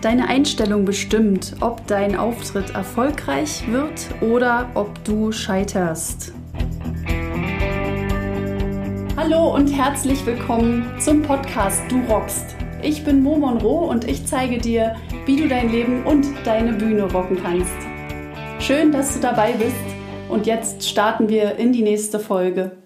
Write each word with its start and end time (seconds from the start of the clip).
Deine 0.00 0.28
Einstellung 0.28 0.86
bestimmt, 0.86 1.56
ob 1.60 1.86
dein 1.86 2.16
Auftritt 2.16 2.70
erfolgreich 2.70 3.70
wird 3.70 4.08
oder 4.22 4.70
ob 4.72 5.04
du 5.04 5.30
scheiterst. 5.30 6.32
Hallo 9.14 9.54
und 9.54 9.66
herzlich 9.68 10.24
willkommen 10.24 10.90
zum 10.98 11.20
Podcast 11.20 11.82
Du 11.90 12.00
rockst. 12.08 12.46
Ich 12.82 13.04
bin 13.04 13.22
Mo 13.22 13.36
Monroe 13.36 13.90
und 13.90 14.08
ich 14.08 14.24
zeige 14.24 14.56
dir, 14.56 14.96
wie 15.26 15.36
du 15.36 15.48
dein 15.48 15.70
Leben 15.70 16.06
und 16.06 16.26
deine 16.46 16.72
Bühne 16.72 17.02
rocken 17.12 17.36
kannst. 17.42 17.76
Schön, 18.58 18.92
dass 18.92 19.12
du 19.12 19.20
dabei 19.20 19.52
bist 19.52 19.76
und 20.30 20.46
jetzt 20.46 20.88
starten 20.88 21.28
wir 21.28 21.56
in 21.56 21.74
die 21.74 21.82
nächste 21.82 22.18
Folge. 22.18 22.79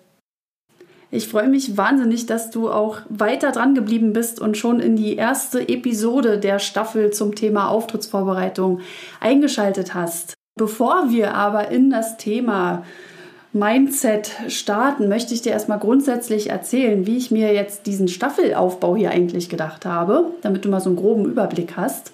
Ich 1.14 1.28
freue 1.28 1.46
mich 1.46 1.76
wahnsinnig, 1.76 2.26
dass 2.26 2.50
du 2.50 2.68
auch 2.68 2.98
weiter 3.08 3.52
dran 3.52 3.76
geblieben 3.76 4.12
bist 4.12 4.40
und 4.40 4.56
schon 4.56 4.80
in 4.80 4.96
die 4.96 5.14
erste 5.14 5.68
Episode 5.68 6.40
der 6.40 6.58
Staffel 6.58 7.12
zum 7.12 7.36
Thema 7.36 7.68
Auftrittsvorbereitung 7.68 8.80
eingeschaltet 9.20 9.94
hast. 9.94 10.34
Bevor 10.56 11.10
wir 11.10 11.34
aber 11.34 11.68
in 11.68 11.88
das 11.88 12.16
Thema 12.16 12.84
Mindset 13.52 14.32
starten, 14.48 15.08
möchte 15.08 15.34
ich 15.34 15.42
dir 15.42 15.52
erstmal 15.52 15.78
grundsätzlich 15.78 16.50
erzählen, 16.50 17.06
wie 17.06 17.16
ich 17.16 17.30
mir 17.30 17.54
jetzt 17.54 17.86
diesen 17.86 18.08
Staffelaufbau 18.08 18.96
hier 18.96 19.12
eigentlich 19.12 19.48
gedacht 19.48 19.86
habe, 19.86 20.32
damit 20.42 20.64
du 20.64 20.68
mal 20.68 20.80
so 20.80 20.90
einen 20.90 20.96
groben 20.96 21.26
Überblick 21.26 21.76
hast. 21.76 22.10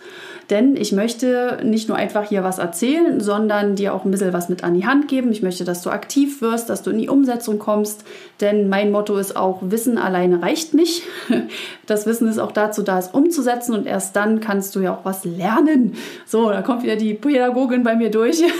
Denn 0.51 0.77
ich 0.77 0.91
möchte 0.91 1.61
nicht 1.63 1.89
nur 1.89 1.97
einfach 1.97 2.29
hier 2.29 2.43
was 2.43 2.59
erzählen, 2.59 3.21
sondern 3.21 3.77
dir 3.77 3.95
auch 3.95 4.05
ein 4.05 4.11
bisschen 4.11 4.33
was 4.33 4.49
mit 4.49 4.65
an 4.65 4.75
die 4.75 4.85
Hand 4.85 5.07
geben. 5.07 5.31
Ich 5.31 5.43
möchte, 5.43 5.65
dass 5.65 5.83
du 5.83 5.91
aktiv 5.91 6.43
wirst, 6.43 6.69
dass 6.69 6.83
du 6.83 6.91
in 6.91 6.99
die 6.99 7.09
Umsetzung 7.09 7.61
kommst. 7.61 8.05
Denn 8.41 8.69
mein 8.69 8.91
Motto 8.91 9.17
ist 9.17 9.37
auch, 9.37 9.59
Wissen 9.63 9.97
alleine 9.97 10.43
reicht 10.43 10.75
nicht. 10.75 11.03
Das 11.87 12.07
Wissen 12.07 12.29
ist 12.29 12.39
auch 12.39 12.53
dazu 12.53 12.85
da, 12.85 13.01
es 13.01 13.09
umzusetzen 13.09 13.75
und 13.75 13.85
erst 13.85 14.15
dann 14.15 14.39
kannst 14.39 14.77
du 14.77 14.81
ja 14.81 14.95
auch 14.95 15.05
was 15.05 15.25
lernen. 15.25 15.97
So, 16.25 16.49
da 16.49 16.63
kommt 16.63 16.85
wieder 16.85 16.95
die 16.95 17.15
Pädagogin 17.15 17.83
bei 17.83 17.97
mir 17.97 18.11
durch. 18.11 18.43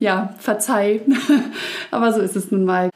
Ja, 0.00 0.34
verzeih. 0.38 1.00
Aber 1.90 2.12
so 2.12 2.20
ist 2.20 2.36
es 2.36 2.52
nun 2.52 2.64
mal. 2.64 2.90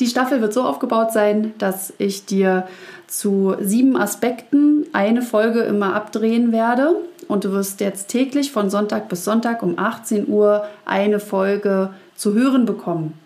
Die 0.00 0.06
Staffel 0.06 0.42
wird 0.42 0.52
so 0.52 0.62
aufgebaut 0.62 1.12
sein, 1.12 1.54
dass 1.58 1.94
ich 1.96 2.26
dir 2.26 2.66
zu 3.06 3.54
sieben 3.60 3.96
Aspekten 3.96 4.86
eine 4.92 5.22
Folge 5.22 5.60
immer 5.60 5.94
abdrehen 5.94 6.52
werde. 6.52 6.96
Und 7.28 7.44
du 7.44 7.52
wirst 7.52 7.80
jetzt 7.80 8.08
täglich 8.08 8.52
von 8.52 8.70
Sonntag 8.70 9.08
bis 9.08 9.24
Sonntag 9.24 9.62
um 9.62 9.78
18 9.78 10.28
Uhr 10.28 10.64
eine 10.84 11.20
Folge 11.20 11.90
zu 12.16 12.34
hören 12.34 12.66
bekommen. 12.66 13.18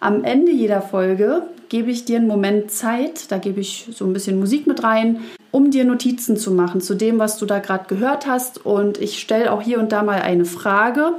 Am 0.00 0.24
Ende 0.24 0.52
jeder 0.52 0.82
Folge 0.82 1.42
gebe 1.68 1.90
ich 1.90 2.04
dir 2.04 2.18
einen 2.18 2.26
Moment 2.26 2.70
Zeit, 2.70 3.30
da 3.32 3.38
gebe 3.38 3.60
ich 3.60 3.88
so 3.92 4.04
ein 4.04 4.12
bisschen 4.12 4.38
Musik 4.38 4.66
mit 4.66 4.84
rein, 4.84 5.20
um 5.50 5.70
dir 5.70 5.84
Notizen 5.84 6.36
zu 6.36 6.52
machen 6.52 6.80
zu 6.80 6.94
dem, 6.94 7.18
was 7.18 7.38
du 7.38 7.46
da 7.46 7.58
gerade 7.58 7.86
gehört 7.88 8.26
hast. 8.26 8.64
Und 8.64 8.98
ich 8.98 9.18
stelle 9.18 9.50
auch 9.50 9.62
hier 9.62 9.78
und 9.78 9.92
da 9.92 10.02
mal 10.02 10.20
eine 10.20 10.44
Frage 10.44 11.14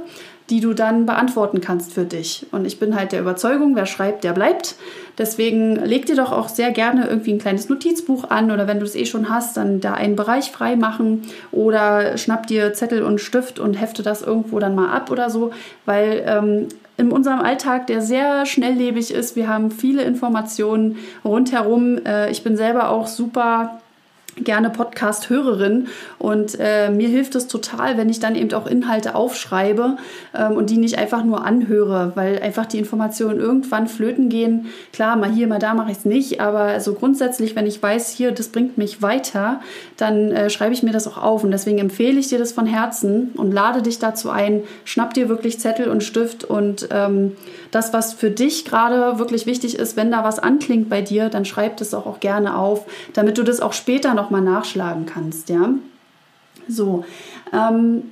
die 0.50 0.60
du 0.60 0.74
dann 0.74 1.06
beantworten 1.06 1.60
kannst 1.60 1.92
für 1.92 2.04
dich. 2.04 2.46
Und 2.52 2.66
ich 2.66 2.78
bin 2.78 2.94
halt 2.94 3.12
der 3.12 3.20
Überzeugung, 3.20 3.74
wer 3.74 3.86
schreibt, 3.86 4.24
der 4.24 4.32
bleibt. 4.32 4.76
Deswegen 5.18 5.76
leg 5.76 6.06
dir 6.06 6.14
doch 6.14 6.30
auch 6.30 6.48
sehr 6.48 6.70
gerne 6.70 7.08
irgendwie 7.08 7.32
ein 7.32 7.38
kleines 7.38 7.68
Notizbuch 7.68 8.30
an 8.30 8.50
oder 8.50 8.66
wenn 8.66 8.78
du 8.78 8.84
es 8.84 8.94
eh 8.94 9.06
schon 9.06 9.28
hast, 9.30 9.56
dann 9.56 9.80
da 9.80 9.94
einen 9.94 10.14
Bereich 10.14 10.50
frei 10.50 10.76
machen 10.76 11.22
oder 11.52 12.18
schnapp 12.18 12.46
dir 12.46 12.74
Zettel 12.74 13.02
und 13.02 13.20
Stift 13.20 13.58
und 13.58 13.74
hefte 13.74 14.02
das 14.02 14.22
irgendwo 14.22 14.58
dann 14.58 14.74
mal 14.74 14.90
ab 14.90 15.10
oder 15.10 15.30
so, 15.30 15.52
weil 15.86 16.22
ähm, 16.26 16.68
in 16.98 17.12
unserem 17.12 17.40
Alltag, 17.40 17.86
der 17.86 18.00
sehr 18.00 18.46
schnelllebig 18.46 19.12
ist, 19.12 19.36
wir 19.36 19.48
haben 19.48 19.70
viele 19.70 20.02
Informationen 20.02 20.96
rundherum. 21.24 21.98
Äh, 22.04 22.30
ich 22.30 22.42
bin 22.42 22.56
selber 22.56 22.90
auch 22.90 23.06
super 23.06 23.80
gerne 24.36 24.70
Podcast-Hörerin. 24.70 25.88
Und 26.18 26.56
äh, 26.58 26.90
mir 26.90 27.08
hilft 27.08 27.34
es 27.34 27.48
total, 27.48 27.96
wenn 27.96 28.08
ich 28.08 28.20
dann 28.20 28.34
eben 28.34 28.52
auch 28.54 28.66
Inhalte 28.66 29.14
aufschreibe 29.14 29.96
ähm, 30.34 30.52
und 30.52 30.70
die 30.70 30.76
nicht 30.76 30.98
einfach 30.98 31.24
nur 31.24 31.44
anhöre, 31.44 32.12
weil 32.14 32.40
einfach 32.40 32.66
die 32.66 32.78
Informationen 32.78 33.40
irgendwann 33.40 33.88
flöten 33.88 34.28
gehen. 34.28 34.66
Klar, 34.92 35.16
mal 35.16 35.30
hier, 35.30 35.46
mal 35.46 35.58
da 35.58 35.74
mache 35.74 35.90
ich 35.90 35.98
es 35.98 36.04
nicht, 36.04 36.40
aber 36.40 36.80
so 36.80 36.94
grundsätzlich, 36.94 37.56
wenn 37.56 37.66
ich 37.66 37.82
weiß, 37.82 38.10
hier, 38.10 38.32
das 38.32 38.48
bringt 38.48 38.78
mich 38.78 39.02
weiter, 39.02 39.60
dann 39.96 40.32
äh, 40.32 40.50
schreibe 40.50 40.74
ich 40.74 40.82
mir 40.82 40.92
das 40.92 41.06
auch 41.06 41.22
auf. 41.22 41.44
Und 41.44 41.50
deswegen 41.50 41.78
empfehle 41.78 42.18
ich 42.18 42.28
dir 42.28 42.38
das 42.38 42.52
von 42.52 42.66
Herzen 42.66 43.30
und 43.36 43.52
lade 43.52 43.82
dich 43.82 43.98
dazu 43.98 44.30
ein, 44.30 44.62
schnapp 44.84 45.14
dir 45.14 45.28
wirklich 45.28 45.58
Zettel 45.60 45.88
und 45.88 46.02
Stift 46.02 46.44
und 46.44 46.88
ähm, 46.90 47.32
das, 47.70 47.92
was 47.92 48.12
für 48.12 48.30
dich 48.30 48.64
gerade 48.64 49.18
wirklich 49.18 49.46
wichtig 49.46 49.78
ist, 49.78 49.96
wenn 49.96 50.10
da 50.10 50.24
was 50.24 50.38
anklingt 50.38 50.88
bei 50.88 51.02
dir, 51.02 51.28
dann 51.28 51.44
schreib 51.44 51.76
das 51.78 51.94
auch, 51.94 52.06
auch 52.06 52.20
gerne 52.20 52.56
auf, 52.56 52.86
damit 53.12 53.38
du 53.38 53.42
das 53.42 53.60
auch 53.60 53.72
später 53.72 54.14
nochmal 54.14 54.42
nachschlagen 54.42 55.06
kannst, 55.06 55.48
ja. 55.48 55.70
So, 56.68 57.04
ähm, 57.52 58.02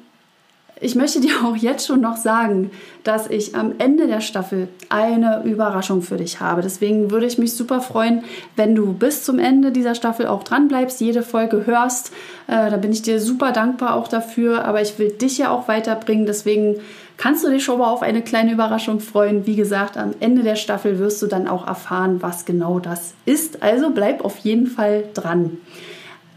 ich 0.81 0.95
möchte 0.95 1.21
dir 1.21 1.33
auch 1.45 1.57
jetzt 1.57 1.87
schon 1.87 2.01
noch 2.01 2.17
sagen, 2.17 2.71
dass 3.05 3.29
ich 3.29 3.55
am 3.55 3.73
Ende 3.79 4.07
der 4.07 4.21
Staffel 4.21 4.69
eine 4.89 5.43
Überraschung 5.45 6.03
für 6.03 6.17
dich 6.17 6.41
habe. 6.41 6.63
Deswegen 6.63 7.11
würde 7.11 7.27
ich 7.27 7.39
mich 7.39 7.55
super 7.55 7.81
freuen, 7.81 8.25
wenn 8.57 8.75
du 8.75 8.93
bis 8.93 9.25
zum 9.25 9.39
Ende 9.39 9.73
dieser 9.73 9.95
Staffel 9.95 10.27
auch 10.27 10.43
dran 10.43 10.69
bleibst, 10.69 11.01
jede 11.01 11.23
Folge 11.23 11.67
hörst. 11.67 12.13
Äh, 12.47 12.71
da 12.71 12.77
bin 12.77 12.93
ich 12.93 13.03
dir 13.03 13.21
super 13.21 13.53
dankbar 13.53 13.95
auch 13.95 14.09
dafür. 14.09 14.65
Aber 14.65 14.83
ich 14.83 14.99
will 14.99 15.11
dich 15.11 15.39
ja 15.39 15.51
auch 15.51 15.69
weiterbringen. 15.69 16.27
Deswegen 16.27 16.77
kannst 17.17 17.45
du 17.45 17.51
dich 17.51 17.65
schon 17.65 17.79
mal 17.79 17.91
auf 17.91 18.03
eine 18.03 18.23
kleine 18.23 18.53
Überraschung 18.53 19.01
freuen. 19.01 19.47
Wie 19.47 19.57
gesagt, 19.57 19.97
am 19.97 20.15
Ende 20.21 20.43
der 20.43 20.57
Staffel 20.57 20.99
wirst 20.99 21.23
du 21.23 21.27
dann 21.27 21.49
auch 21.49 21.67
erfahren, 21.67 22.23
was 22.23 22.45
genau 22.45 22.81
das 22.81 23.15
ist. 23.25 23.63
Also 23.63 23.91
bleib 23.91 24.25
auf 24.25 24.39
jeden 24.39 24.67
Fall 24.67 25.05
dran. 25.15 25.59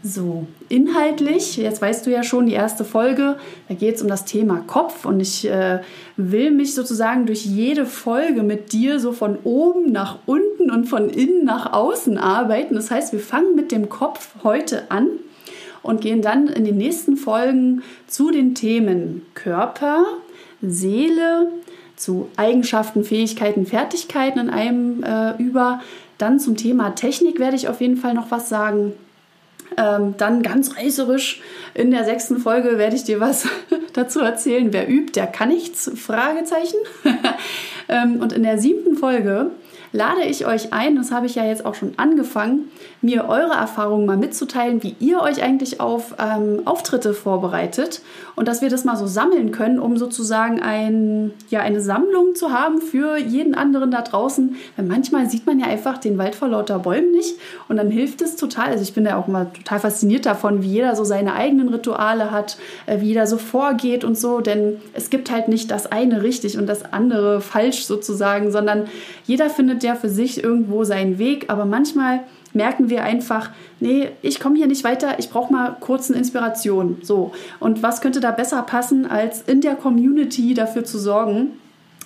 So, 0.00 0.46
inhaltlich, 0.68 1.56
jetzt 1.56 1.82
weißt 1.82 2.06
du 2.06 2.10
ja 2.10 2.22
schon 2.22 2.46
die 2.46 2.52
erste 2.52 2.84
Folge, 2.84 3.36
da 3.68 3.74
geht 3.74 3.96
es 3.96 4.02
um 4.02 4.06
das 4.06 4.24
Thema 4.24 4.62
Kopf 4.64 5.04
und 5.04 5.18
ich 5.18 5.50
äh, 5.50 5.80
will 6.16 6.52
mich 6.52 6.74
sozusagen 6.74 7.26
durch 7.26 7.44
jede 7.44 7.84
Folge 7.84 8.44
mit 8.44 8.72
dir 8.72 9.00
so 9.00 9.10
von 9.10 9.38
oben 9.42 9.90
nach 9.90 10.20
unten 10.24 10.70
und 10.70 10.84
von 10.84 11.10
innen 11.10 11.44
nach 11.44 11.72
außen 11.72 12.16
arbeiten. 12.16 12.76
Das 12.76 12.92
heißt, 12.92 13.12
wir 13.12 13.18
fangen 13.18 13.56
mit 13.56 13.72
dem 13.72 13.88
Kopf 13.88 14.28
heute 14.44 14.88
an 14.88 15.08
und 15.82 16.00
gehen 16.00 16.22
dann 16.22 16.46
in 16.46 16.64
den 16.64 16.76
nächsten 16.76 17.16
Folgen 17.16 17.82
zu 18.06 18.30
den 18.30 18.54
Themen 18.54 19.26
Körper, 19.34 20.04
Seele, 20.62 21.48
zu 21.96 22.28
Eigenschaften, 22.36 23.04
Fähigkeiten, 23.04 23.66
Fertigkeiten 23.66 24.38
in 24.38 24.50
einem 24.50 25.02
äh, 25.02 25.40
über. 25.42 25.80
Dann 26.16 26.40
zum 26.40 26.56
Thema 26.56 26.90
Technik 26.90 27.38
werde 27.38 27.56
ich 27.56 27.68
auf 27.68 27.80
jeden 27.80 27.96
Fall 27.96 28.14
noch 28.14 28.30
was 28.30 28.48
sagen. 28.48 28.92
Ähm, 29.76 30.14
dann 30.16 30.42
ganz 30.42 30.76
reißerisch 30.76 31.42
in 31.74 31.90
der 31.90 32.04
sechsten 32.04 32.38
Folge 32.38 32.78
werde 32.78 32.96
ich 32.96 33.04
dir 33.04 33.20
was 33.20 33.46
dazu 33.92 34.20
erzählen. 34.20 34.72
Wer 34.72 34.88
übt, 34.88 35.12
der 35.12 35.26
kann 35.26 35.50
nichts? 35.50 35.90
Fragezeichen. 35.94 36.78
ähm, 37.88 38.20
und 38.20 38.32
in 38.32 38.42
der 38.42 38.58
siebten 38.58 38.96
Folge 38.96 39.50
lade 39.92 40.22
ich 40.22 40.46
euch 40.46 40.72
ein, 40.72 40.96
das 40.96 41.10
habe 41.10 41.26
ich 41.26 41.34
ja 41.34 41.44
jetzt 41.44 41.64
auch 41.64 41.74
schon 41.74 41.94
angefangen, 41.96 42.70
mir 43.00 43.28
eure 43.28 43.54
Erfahrungen 43.54 44.06
mal 44.06 44.16
mitzuteilen, 44.16 44.82
wie 44.82 44.96
ihr 45.00 45.20
euch 45.20 45.42
eigentlich 45.42 45.80
auf 45.80 46.14
ähm, 46.18 46.62
Auftritte 46.64 47.14
vorbereitet 47.14 48.02
und 48.36 48.48
dass 48.48 48.62
wir 48.62 48.70
das 48.70 48.84
mal 48.84 48.96
so 48.96 49.06
sammeln 49.06 49.50
können, 49.50 49.78
um 49.78 49.96
sozusagen 49.96 50.60
ein, 50.60 51.32
ja, 51.50 51.60
eine 51.60 51.80
Sammlung 51.80 52.34
zu 52.34 52.52
haben 52.52 52.80
für 52.80 53.16
jeden 53.16 53.54
anderen 53.54 53.90
da 53.90 54.02
draußen. 54.02 54.56
Weil 54.76 54.86
manchmal 54.86 55.28
sieht 55.28 55.46
man 55.46 55.58
ja 55.58 55.66
einfach 55.66 55.98
den 55.98 56.18
Wald 56.18 56.34
vor 56.34 56.48
lauter 56.48 56.78
Bäumen 56.78 57.10
nicht 57.10 57.34
und 57.68 57.76
dann 57.76 57.90
hilft 57.90 58.22
es 58.22 58.36
total. 58.36 58.68
Also 58.68 58.82
ich 58.82 58.94
bin 58.94 59.04
ja 59.04 59.16
auch 59.16 59.26
mal 59.26 59.46
total 59.52 59.80
fasziniert 59.80 60.26
davon, 60.26 60.62
wie 60.62 60.68
jeder 60.68 60.94
so 60.94 61.04
seine 61.04 61.34
eigenen 61.34 61.68
Rituale 61.68 62.30
hat, 62.30 62.58
äh, 62.86 63.00
wie 63.00 63.06
jeder 63.06 63.26
so 63.26 63.38
vorgeht 63.38 64.04
und 64.04 64.16
so, 64.16 64.40
denn 64.40 64.76
es 64.92 65.10
gibt 65.10 65.30
halt 65.30 65.48
nicht 65.48 65.70
das 65.70 65.90
eine 65.90 66.22
richtig 66.22 66.58
und 66.58 66.66
das 66.66 66.92
andere 66.92 67.40
falsch 67.40 67.86
sozusagen, 67.86 68.52
sondern 68.52 68.86
jeder 69.26 69.50
findet 69.50 69.77
ja 69.82 69.94
für 69.94 70.08
sich 70.08 70.42
irgendwo 70.42 70.84
seinen 70.84 71.18
Weg, 71.18 71.46
aber 71.48 71.64
manchmal 71.64 72.20
merken 72.52 72.90
wir 72.90 73.04
einfach, 73.04 73.50
nee, 73.80 74.08
ich 74.22 74.40
komme 74.40 74.56
hier 74.56 74.66
nicht 74.66 74.84
weiter, 74.84 75.18
ich 75.18 75.30
brauche 75.30 75.52
mal 75.52 75.76
kurz 75.80 76.10
eine 76.10 76.18
Inspiration. 76.18 76.98
So. 77.02 77.32
Und 77.60 77.82
was 77.82 78.00
könnte 78.00 78.20
da 78.20 78.30
besser 78.30 78.62
passen, 78.62 79.06
als 79.06 79.42
in 79.42 79.60
der 79.60 79.74
Community 79.74 80.54
dafür 80.54 80.84
zu 80.84 80.98
sorgen, 80.98 81.52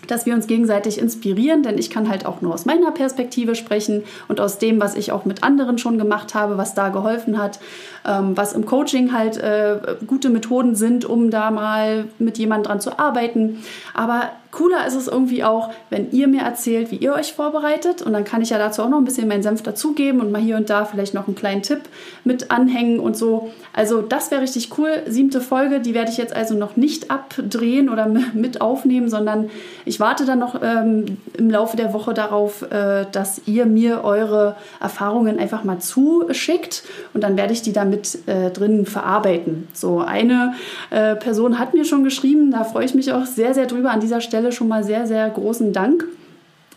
dass 0.06 0.26
wir 0.26 0.34
uns 0.34 0.46
gegenseitig 0.46 0.98
inspirieren, 0.98 1.62
denn 1.62 1.78
ich 1.78 1.90
kann 1.90 2.08
halt 2.08 2.26
auch 2.26 2.40
nur 2.40 2.54
aus 2.54 2.64
meiner 2.64 2.90
Perspektive 2.90 3.54
sprechen 3.54 4.02
und 4.28 4.40
aus 4.40 4.58
dem, 4.58 4.80
was 4.80 4.96
ich 4.96 5.12
auch 5.12 5.24
mit 5.24 5.42
anderen 5.42 5.78
schon 5.78 5.98
gemacht 5.98 6.34
habe, 6.34 6.58
was 6.58 6.74
da 6.74 6.88
geholfen 6.88 7.38
hat, 7.38 7.60
ähm, 8.06 8.36
was 8.36 8.52
im 8.52 8.66
Coaching 8.66 9.12
halt 9.12 9.36
äh, 9.36 9.96
gute 10.06 10.30
Methoden 10.30 10.74
sind, 10.74 11.04
um 11.04 11.30
da 11.30 11.50
mal 11.50 12.06
mit 12.18 12.38
jemandem 12.38 12.68
dran 12.68 12.80
zu 12.80 12.98
arbeiten. 12.98 13.62
Aber 13.94 14.30
cooler 14.52 14.86
ist 14.86 14.94
es 14.94 15.08
irgendwie 15.08 15.42
auch, 15.42 15.70
wenn 15.90 16.10
ihr 16.12 16.28
mir 16.28 16.42
erzählt, 16.42 16.90
wie 16.90 16.96
ihr 16.96 17.14
euch 17.14 17.32
vorbereitet. 17.32 18.02
Und 18.02 18.12
dann 18.12 18.24
kann 18.24 18.42
ich 18.42 18.50
ja 18.50 18.58
dazu 18.58 18.82
auch 18.82 18.88
noch 18.88 18.98
ein 18.98 19.04
bisschen 19.04 19.26
meinen 19.26 19.42
Senf 19.42 19.62
dazugeben 19.62 20.20
und 20.20 20.30
mal 20.30 20.40
hier 20.40 20.56
und 20.56 20.70
da 20.70 20.84
vielleicht 20.84 21.14
noch 21.14 21.26
einen 21.26 21.34
kleinen 21.34 21.62
Tipp 21.62 21.80
mit 22.22 22.50
anhängen 22.50 23.00
und 23.00 23.16
so. 23.16 23.50
Also 23.72 24.02
das 24.02 24.30
wäre 24.30 24.42
richtig 24.42 24.76
cool. 24.78 25.02
Siebte 25.06 25.40
Folge, 25.40 25.80
die 25.80 25.94
werde 25.94 26.10
ich 26.10 26.18
jetzt 26.18 26.36
also 26.36 26.54
noch 26.54 26.76
nicht 26.76 27.10
abdrehen 27.10 27.88
oder 27.88 28.06
mit 28.34 28.60
aufnehmen, 28.60 29.08
sondern 29.08 29.50
ich 29.86 29.98
warte 29.98 30.26
dann 30.26 30.38
noch 30.38 30.60
ähm, 30.62 31.16
im 31.36 31.50
Laufe 31.50 31.76
der 31.76 31.94
Woche 31.94 32.12
darauf, 32.12 32.62
äh, 32.70 33.06
dass 33.10 33.40
ihr 33.46 33.64
mir 33.64 34.04
eure 34.04 34.56
Erfahrungen 34.80 35.38
einfach 35.38 35.64
mal 35.64 35.78
zuschickt 35.78 36.84
und 37.14 37.22
dann 37.24 37.38
werde 37.38 37.54
ich 37.54 37.62
die 37.62 37.72
damit 37.92 38.18
äh, 38.26 38.50
drin 38.50 38.86
verarbeiten. 38.86 39.68
So 39.72 40.00
eine 40.00 40.54
äh, 40.90 41.14
Person 41.16 41.58
hat 41.58 41.74
mir 41.74 41.84
schon 41.84 42.04
geschrieben, 42.04 42.50
da 42.50 42.64
freue 42.64 42.84
ich 42.84 42.94
mich 42.94 43.12
auch 43.12 43.26
sehr, 43.26 43.54
sehr 43.54 43.66
drüber 43.66 43.90
an 43.90 44.00
dieser 44.00 44.20
Stelle 44.20 44.52
schon 44.52 44.68
mal 44.68 44.82
sehr, 44.82 45.06
sehr 45.06 45.28
großen 45.30 45.72
Dank. 45.72 46.04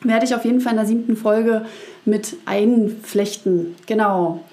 Werde 0.02 0.26
ich 0.26 0.36
auf 0.36 0.46
jeden 0.46 0.62
Fall 0.62 0.74
in 0.74 0.78
der 0.78 0.86
siebten 0.86 1.16
Folge 1.16 1.66
mit 2.04 2.36
einflechten. 2.46 3.76
Genau. 3.88 4.44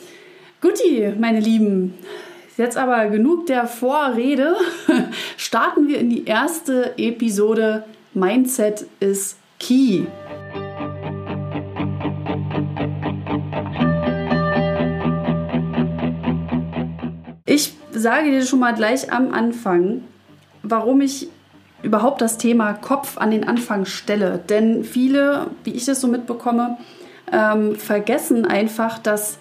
Guti, 0.61 1.13
meine 1.19 1.41
Lieben. 1.41 1.95
Jetzt 2.57 2.77
aber 2.77 3.07
genug 3.07 3.47
der 3.47 3.67
Vorrede. 3.67 4.57
Starten 5.37 5.89
wir 5.89 5.99
in 5.99 6.11
die 6.11 6.25
erste 6.25 6.97
Episode 6.97 7.85
Mindset 8.15 8.87
is 9.01 9.37
Key. 9.59 10.05
Sage 17.93 18.31
dir 18.31 18.45
schon 18.45 18.61
mal 18.61 18.75
gleich 18.75 19.13
am 19.13 19.33
Anfang, 19.33 20.03
warum 20.63 21.01
ich 21.01 21.29
überhaupt 21.83 22.21
das 22.21 22.39
Thema 22.39 22.73
Kopf 22.75 23.19
an 23.19 23.31
den 23.31 23.47
Anfang 23.47 23.85
stelle. 23.85 24.39
Denn 24.49 24.85
viele, 24.85 25.49
wie 25.65 25.73
ich 25.73 25.85
das 25.85 26.01
so 26.01 26.09
mitbekomme, 26.09 26.79
ähm, 27.33 27.75
vergessen 27.77 28.45
einfach, 28.45 28.99
dass 28.99 29.39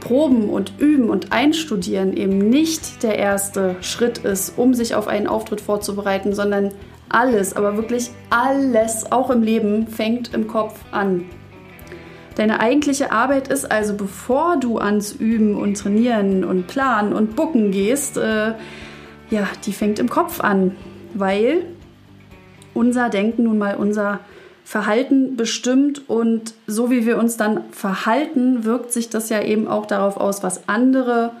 Proben 0.00 0.50
und 0.50 0.74
Üben 0.78 1.08
und 1.08 1.32
Einstudieren 1.32 2.16
eben 2.16 2.38
nicht 2.38 3.02
der 3.02 3.18
erste 3.18 3.76
Schritt 3.80 4.18
ist, 4.18 4.58
um 4.58 4.74
sich 4.74 4.94
auf 4.94 5.08
einen 5.08 5.26
Auftritt 5.26 5.60
vorzubereiten, 5.60 6.34
sondern 6.34 6.72
alles, 7.08 7.54
aber 7.56 7.76
wirklich 7.76 8.10
alles, 8.30 9.10
auch 9.12 9.30
im 9.30 9.42
Leben, 9.42 9.86
fängt 9.86 10.34
im 10.34 10.46
Kopf 10.46 10.80
an. 10.90 11.24
Deine 12.36 12.60
eigentliche 12.60 13.12
Arbeit 13.12 13.48
ist 13.48 13.70
also, 13.70 13.94
bevor 13.94 14.56
du 14.56 14.78
ans 14.78 15.12
Üben 15.12 15.54
und 15.54 15.78
Trainieren 15.78 16.44
und 16.44 16.66
Planen 16.66 17.12
und 17.12 17.36
Bucken 17.36 17.70
gehst, 17.70 18.16
äh, 18.16 18.54
ja, 19.30 19.48
die 19.64 19.72
fängt 19.72 19.98
im 19.98 20.08
Kopf 20.08 20.40
an, 20.40 20.76
weil 21.14 21.64
unser 22.74 23.08
Denken 23.08 23.44
nun 23.44 23.58
mal 23.58 23.76
unser 23.76 24.20
Verhalten 24.64 25.36
bestimmt 25.36 26.08
und 26.08 26.54
so 26.66 26.90
wie 26.90 27.06
wir 27.06 27.18
uns 27.18 27.36
dann 27.36 27.64
verhalten, 27.70 28.64
wirkt 28.64 28.92
sich 28.92 29.10
das 29.10 29.28
ja 29.28 29.42
eben 29.42 29.68
auch 29.68 29.86
darauf 29.86 30.16
aus, 30.16 30.42
was 30.42 30.68
andere 30.68 31.32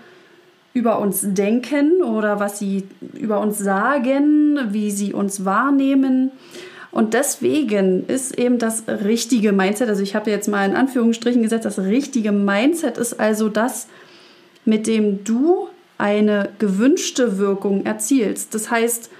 über 0.74 0.98
uns 0.98 1.20
denken 1.22 2.02
oder 2.02 2.38
was 2.38 2.58
sie 2.58 2.84
über 3.14 3.40
uns 3.40 3.58
sagen, 3.58 4.58
wie 4.70 4.90
sie 4.90 5.14
uns 5.14 5.44
wahrnehmen. 5.44 6.32
Und 6.94 7.12
deswegen 7.12 8.06
ist 8.06 8.38
eben 8.38 8.60
das 8.60 8.84
richtige 8.86 9.50
Mindset, 9.50 9.88
also 9.88 10.00
ich 10.00 10.14
habe 10.14 10.30
jetzt 10.30 10.48
mal 10.48 10.64
in 10.64 10.76
Anführungsstrichen 10.76 11.42
gesetzt, 11.42 11.64
das 11.64 11.80
richtige 11.80 12.30
Mindset 12.30 12.98
ist 12.98 13.18
also 13.18 13.48
das, 13.48 13.88
mit 14.64 14.86
dem 14.86 15.24
du 15.24 15.68
eine 15.98 16.50
gewünschte 16.60 17.36
Wirkung 17.36 17.84
erzielst. 17.84 18.54
Das 18.54 18.70
heißt, 18.70 19.10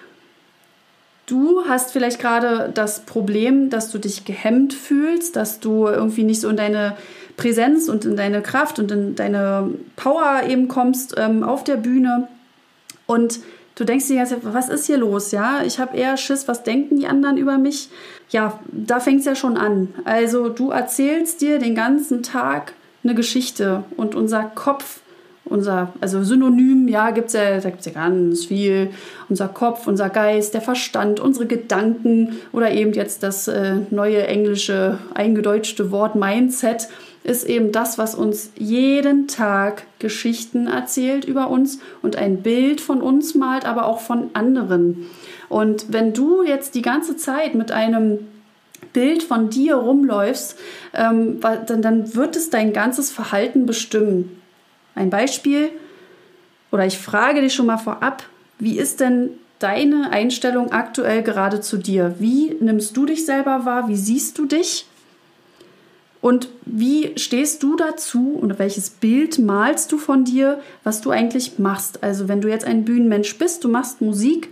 Du 1.27 1.63
hast 1.67 1.91
vielleicht 1.91 2.21
gerade 2.21 2.71
das 2.75 3.07
Problem, 3.07 3.71
dass 3.71 3.91
du 3.91 3.99
dich 3.99 4.27
gehemmt 4.27 4.75
fühlst, 4.75 5.37
dass 5.37 5.59
du 5.59 5.87
irgendwie 5.87 6.23
nicht 6.23 6.43
so 6.43 6.51
in 6.51 6.57
deine 6.59 6.99
Präsenz 7.39 7.89
und 7.89 8.05
in 8.05 8.15
deine 8.15 8.43
Kraft 8.43 8.79
und 8.79 8.93
in 8.93 9.15
deine 9.15 9.71
Power 9.97 10.43
eben 10.47 10.69
kommst 10.69 11.15
ähm, 11.17 11.43
auf 11.43 11.65
der 11.65 11.77
Bühne. 11.77 12.29
Und 13.07 13.41
du 13.75 13.85
denkst 13.85 14.09
dir 14.09 14.17
jetzt, 14.17 14.35
was 14.43 14.69
ist 14.69 14.87
hier 14.87 14.99
los? 14.99 15.31
Ja, 15.33 15.63
ich 15.65 15.79
habe 15.79 15.97
eher 15.97 16.17
Schiss, 16.17 16.49
was 16.49 16.63
denken 16.63 16.99
die 16.99 17.07
anderen 17.07 17.37
über 17.37 17.59
mich? 17.59 17.89
Ja, 18.31 18.59
da 18.71 19.01
fängt 19.01 19.21
es 19.21 19.27
ja 19.27 19.35
schon 19.35 19.57
an. 19.57 19.89
Also 20.05 20.49
du 20.49 20.71
erzählst 20.71 21.41
dir 21.41 21.59
den 21.59 21.75
ganzen 21.75 22.23
Tag 22.23 22.73
eine 23.03 23.15
Geschichte 23.15 23.85
und 23.97 24.15
unser 24.15 24.45
Kopf 24.45 25.01
unser, 25.47 25.93
also 26.01 26.23
Synonym, 26.23 26.89
ja, 26.89 27.11
gibt 27.11 27.29
es 27.29 27.35
ja, 27.35 27.61
da 27.61 27.71
gibt's 27.71 27.85
ja 27.85 27.93
ganz 27.93 28.47
viel. 28.47 28.91
Unser 29.29 29.49
Kopf, 29.49 29.87
unser 29.87 30.09
Geist, 30.09 30.55
der 30.55 30.63
Verstand, 30.63 31.21
unsere 31.21 31.47
Gedanken 31.47 32.37
oder 32.53 32.71
eben 32.73 32.93
jetzt 32.93 33.23
das 33.23 33.49
äh, 33.49 33.77
neue 33.91 34.27
englische 34.27 34.99
eingedeutschte 35.15 35.91
Wort 35.91 36.15
Mindset 36.15 36.89
ist 37.25 37.45
eben 37.45 37.73
das, 37.73 37.97
was 37.97 38.15
uns 38.15 38.51
jeden 38.57 39.27
Tag 39.29 39.85
Geschichten 39.99 40.67
erzählt 40.67 41.25
über 41.25 41.49
uns 41.49 41.81
und 42.03 42.17
ein 42.17 42.43
Bild 42.43 42.83
von 42.83 43.01
uns 43.01 43.35
malt, 43.35 43.65
aber 43.65 43.87
auch 43.87 44.01
von 44.01 44.31
anderen. 44.35 45.07
Und 45.49 45.93
wenn 45.93 46.13
du 46.13 46.43
jetzt 46.43 46.75
die 46.75 46.83
ganze 46.83 47.17
Zeit 47.17 47.55
mit 47.55 47.73
einem 47.73 48.19
Bild 48.93 49.23
von 49.23 49.49
dir 49.49 49.77
rumläufst, 49.77 50.59
ähm, 50.93 51.41
dann, 51.41 51.81
dann 51.81 52.15
wird 52.15 52.37
es 52.37 52.51
dein 52.51 52.75
ganzes 52.75 53.11
Verhalten 53.11 53.65
bestimmen. 53.65 54.41
Ein 54.95 55.09
Beispiel, 55.09 55.71
oder 56.71 56.85
ich 56.85 56.99
frage 56.99 57.41
dich 57.41 57.55
schon 57.55 57.67
mal 57.67 57.79
vorab, 57.79 58.25
wie 58.59 58.79
ist 58.79 59.01
denn 59.01 59.31
deine 59.61 60.11
Einstellung 60.13 60.73
aktuell 60.73 61.23
gerade 61.23 61.63
zu 61.63 61.79
dir? 61.79 62.17
Wie 62.19 62.55
nimmst 62.61 62.97
du 62.97 63.07
dich 63.07 63.25
selber 63.25 63.65
wahr? 63.65 63.89
Wie 63.89 63.97
siehst 63.97 64.39
du 64.39 64.45
dich? 64.45 64.87
Und 66.25 66.49
wie 66.65 67.13
stehst 67.19 67.63
du 67.63 67.77
dazu 67.77 68.39
und 68.41 68.59
welches 68.59 68.89
Bild 68.89 69.39
malst 69.39 69.93
du 69.93 69.99
von 69.99 70.25
dir, 70.25 70.59
was 70.83 71.03
du 71.03 71.11
eigentlich 71.11 71.59
machst? 71.59 72.03
Also 72.03 72.29
wenn 72.29 72.41
du 72.41 72.49
jetzt 72.49 72.65
ein 72.65 72.87
Bühnenmensch 72.87 73.37
bist, 73.37 73.63
du 73.63 73.69
machst 73.69 74.01
Musik 74.01 74.49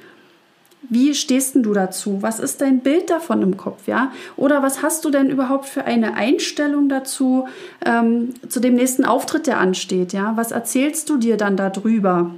wie 0.90 1.14
stehst 1.14 1.54
du 1.54 1.72
dazu? 1.72 2.18
Was 2.20 2.40
ist 2.40 2.60
dein 2.60 2.80
Bild 2.80 3.08
davon 3.08 3.40
im 3.40 3.56
Kopf, 3.56 3.86
ja? 3.86 4.12
Oder 4.36 4.62
was 4.62 4.82
hast 4.82 5.06
du 5.06 5.10
denn 5.10 5.30
überhaupt 5.30 5.64
für 5.64 5.84
eine 5.84 6.14
Einstellung 6.14 6.90
dazu 6.90 7.48
ähm, 7.86 8.34
zu 8.50 8.60
dem 8.60 8.74
nächsten 8.74 9.06
Auftritt, 9.06 9.46
der 9.46 9.58
ansteht, 9.58 10.12
ja? 10.12 10.32
Was 10.36 10.50
erzählst 10.50 11.08
du 11.08 11.16
dir 11.16 11.38
dann 11.38 11.56
darüber? 11.56 12.32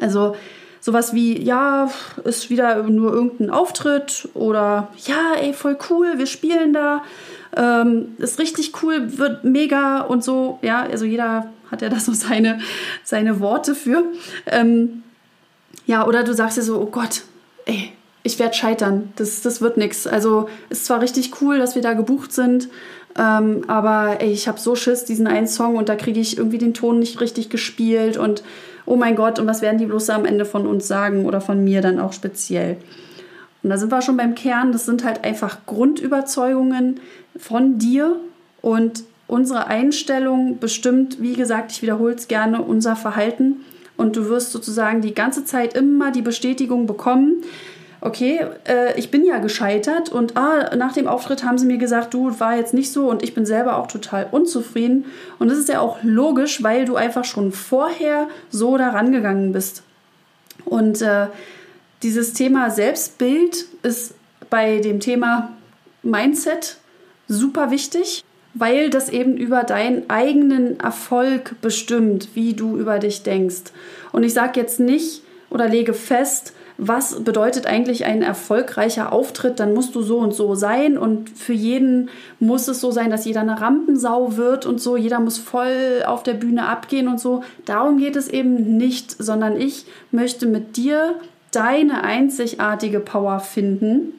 Also 0.00 0.34
sowas 0.80 1.14
wie, 1.14 1.40
ja, 1.40 1.90
ist 2.24 2.50
wieder 2.50 2.82
nur 2.82 3.12
irgendein 3.12 3.50
Auftritt 3.50 4.28
oder 4.34 4.88
ja, 5.06 5.34
ey, 5.40 5.52
voll 5.52 5.78
cool, 5.90 6.14
wir 6.16 6.26
spielen 6.26 6.72
da, 6.72 7.02
ähm, 7.56 8.16
ist 8.18 8.38
richtig 8.38 8.82
cool, 8.82 9.18
wird 9.18 9.44
mega 9.44 10.00
und 10.00 10.22
so, 10.24 10.58
ja, 10.62 10.82
also 10.82 11.04
jeder 11.04 11.50
hat 11.70 11.82
ja 11.82 11.88
da 11.88 12.00
so 12.00 12.12
seine, 12.12 12.60
seine 13.04 13.40
Worte 13.40 13.74
für. 13.74 14.04
Ähm, 14.46 15.02
ja, 15.86 16.06
oder 16.06 16.24
du 16.24 16.34
sagst 16.34 16.58
dir 16.58 16.62
so, 16.62 16.80
oh 16.80 16.86
Gott, 16.86 17.22
ey, 17.66 17.92
ich 18.22 18.38
werde 18.38 18.54
scheitern. 18.54 19.12
Das, 19.16 19.40
das 19.42 19.60
wird 19.60 19.76
nichts. 19.76 20.06
Also 20.06 20.48
ist 20.68 20.84
zwar 20.84 21.00
richtig 21.00 21.40
cool, 21.40 21.58
dass 21.58 21.74
wir 21.74 21.82
da 21.82 21.94
gebucht 21.94 22.32
sind, 22.32 22.68
ähm, 23.18 23.64
aber 23.66 24.20
ey, 24.20 24.30
ich 24.30 24.48
habe 24.48 24.60
so 24.60 24.74
Schiss, 24.74 25.04
diesen 25.04 25.26
einen 25.26 25.48
Song 25.48 25.76
und 25.76 25.88
da 25.88 25.96
kriege 25.96 26.20
ich 26.20 26.38
irgendwie 26.38 26.58
den 26.58 26.74
Ton 26.74 26.98
nicht 26.98 27.20
richtig 27.20 27.48
gespielt 27.48 28.16
und 28.16 28.42
oh 28.86 28.96
mein 28.96 29.16
Gott, 29.16 29.38
und 29.38 29.46
was 29.46 29.60
werden 29.60 29.78
die 29.78 29.86
bloß 29.86 30.10
am 30.10 30.24
Ende 30.24 30.44
von 30.44 30.66
uns 30.66 30.88
sagen 30.88 31.26
oder 31.26 31.40
von 31.40 31.62
mir 31.62 31.82
dann 31.82 31.98
auch 31.98 32.12
speziell? 32.12 32.76
Und 33.62 33.70
da 33.70 33.76
sind 33.76 33.90
wir 33.90 34.02
schon 34.02 34.16
beim 34.16 34.34
Kern, 34.34 34.72
das 34.72 34.86
sind 34.86 35.04
halt 35.04 35.24
einfach 35.24 35.58
Grundüberzeugungen 35.66 37.00
von 37.38 37.78
dir 37.78 38.16
und 38.60 39.04
unsere 39.26 39.66
Einstellung 39.66 40.58
bestimmt, 40.58 41.20
wie 41.20 41.34
gesagt, 41.34 41.72
ich 41.72 41.82
wiederhole 41.82 42.14
es 42.14 42.28
gerne, 42.28 42.62
unser 42.62 42.96
Verhalten 42.96 43.64
und 43.96 44.16
du 44.16 44.28
wirst 44.28 44.52
sozusagen 44.52 45.00
die 45.02 45.14
ganze 45.14 45.44
Zeit 45.44 45.74
immer 45.74 46.10
die 46.10 46.22
Bestätigung 46.22 46.86
bekommen, 46.86 47.42
okay, 48.00 48.46
äh, 48.66 48.98
ich 48.98 49.10
bin 49.10 49.24
ja 49.24 49.38
gescheitert 49.38 50.08
und 50.08 50.36
ah, 50.36 50.74
nach 50.76 50.92
dem 50.92 51.08
Auftritt 51.08 51.44
haben 51.44 51.58
sie 51.58 51.66
mir 51.66 51.78
gesagt, 51.78 52.14
du 52.14 52.38
war 52.38 52.56
jetzt 52.56 52.74
nicht 52.74 52.92
so 52.92 53.10
und 53.10 53.22
ich 53.22 53.34
bin 53.34 53.44
selber 53.44 53.76
auch 53.76 53.88
total 53.88 54.28
unzufrieden. 54.30 55.06
Und 55.38 55.48
das 55.50 55.58
ist 55.58 55.68
ja 55.68 55.80
auch 55.80 55.98
logisch, 56.02 56.62
weil 56.62 56.84
du 56.84 56.96
einfach 56.96 57.24
schon 57.24 57.52
vorher 57.52 58.28
so 58.50 58.78
daran 58.78 59.10
gegangen 59.12 59.52
bist. 59.52 59.82
Und 60.64 61.02
äh, 61.02 61.26
dieses 62.02 62.34
Thema 62.34 62.70
Selbstbild 62.70 63.66
ist 63.82 64.14
bei 64.48 64.78
dem 64.78 65.00
Thema 65.00 65.50
Mindset 66.02 66.76
super 67.28 67.70
wichtig 67.70 68.24
weil 68.54 68.90
das 68.90 69.08
eben 69.08 69.36
über 69.36 69.62
deinen 69.62 70.08
eigenen 70.08 70.80
Erfolg 70.80 71.54
bestimmt, 71.60 72.30
wie 72.34 72.54
du 72.54 72.76
über 72.76 72.98
dich 72.98 73.22
denkst. 73.22 73.72
Und 74.12 74.24
ich 74.24 74.34
sage 74.34 74.58
jetzt 74.60 74.80
nicht 74.80 75.22
oder 75.50 75.68
lege 75.68 75.94
fest, 75.94 76.54
was 76.80 77.24
bedeutet 77.24 77.66
eigentlich 77.66 78.04
ein 78.04 78.22
erfolgreicher 78.22 79.12
Auftritt, 79.12 79.58
dann 79.58 79.74
musst 79.74 79.96
du 79.96 80.02
so 80.02 80.18
und 80.18 80.32
so 80.32 80.54
sein 80.54 80.96
und 80.96 81.28
für 81.30 81.52
jeden 81.52 82.08
muss 82.38 82.68
es 82.68 82.80
so 82.80 82.92
sein, 82.92 83.10
dass 83.10 83.24
jeder 83.24 83.40
eine 83.40 83.60
Rampensau 83.60 84.36
wird 84.36 84.64
und 84.64 84.80
so, 84.80 84.96
jeder 84.96 85.18
muss 85.18 85.38
voll 85.38 86.04
auf 86.06 86.22
der 86.22 86.34
Bühne 86.34 86.66
abgehen 86.66 87.08
und 87.08 87.18
so. 87.18 87.42
Darum 87.64 87.98
geht 87.98 88.14
es 88.14 88.28
eben 88.28 88.76
nicht, 88.76 89.10
sondern 89.10 89.60
ich 89.60 89.86
möchte 90.12 90.46
mit 90.46 90.76
dir 90.76 91.16
deine 91.50 92.04
einzigartige 92.04 93.00
Power 93.00 93.40
finden 93.40 94.12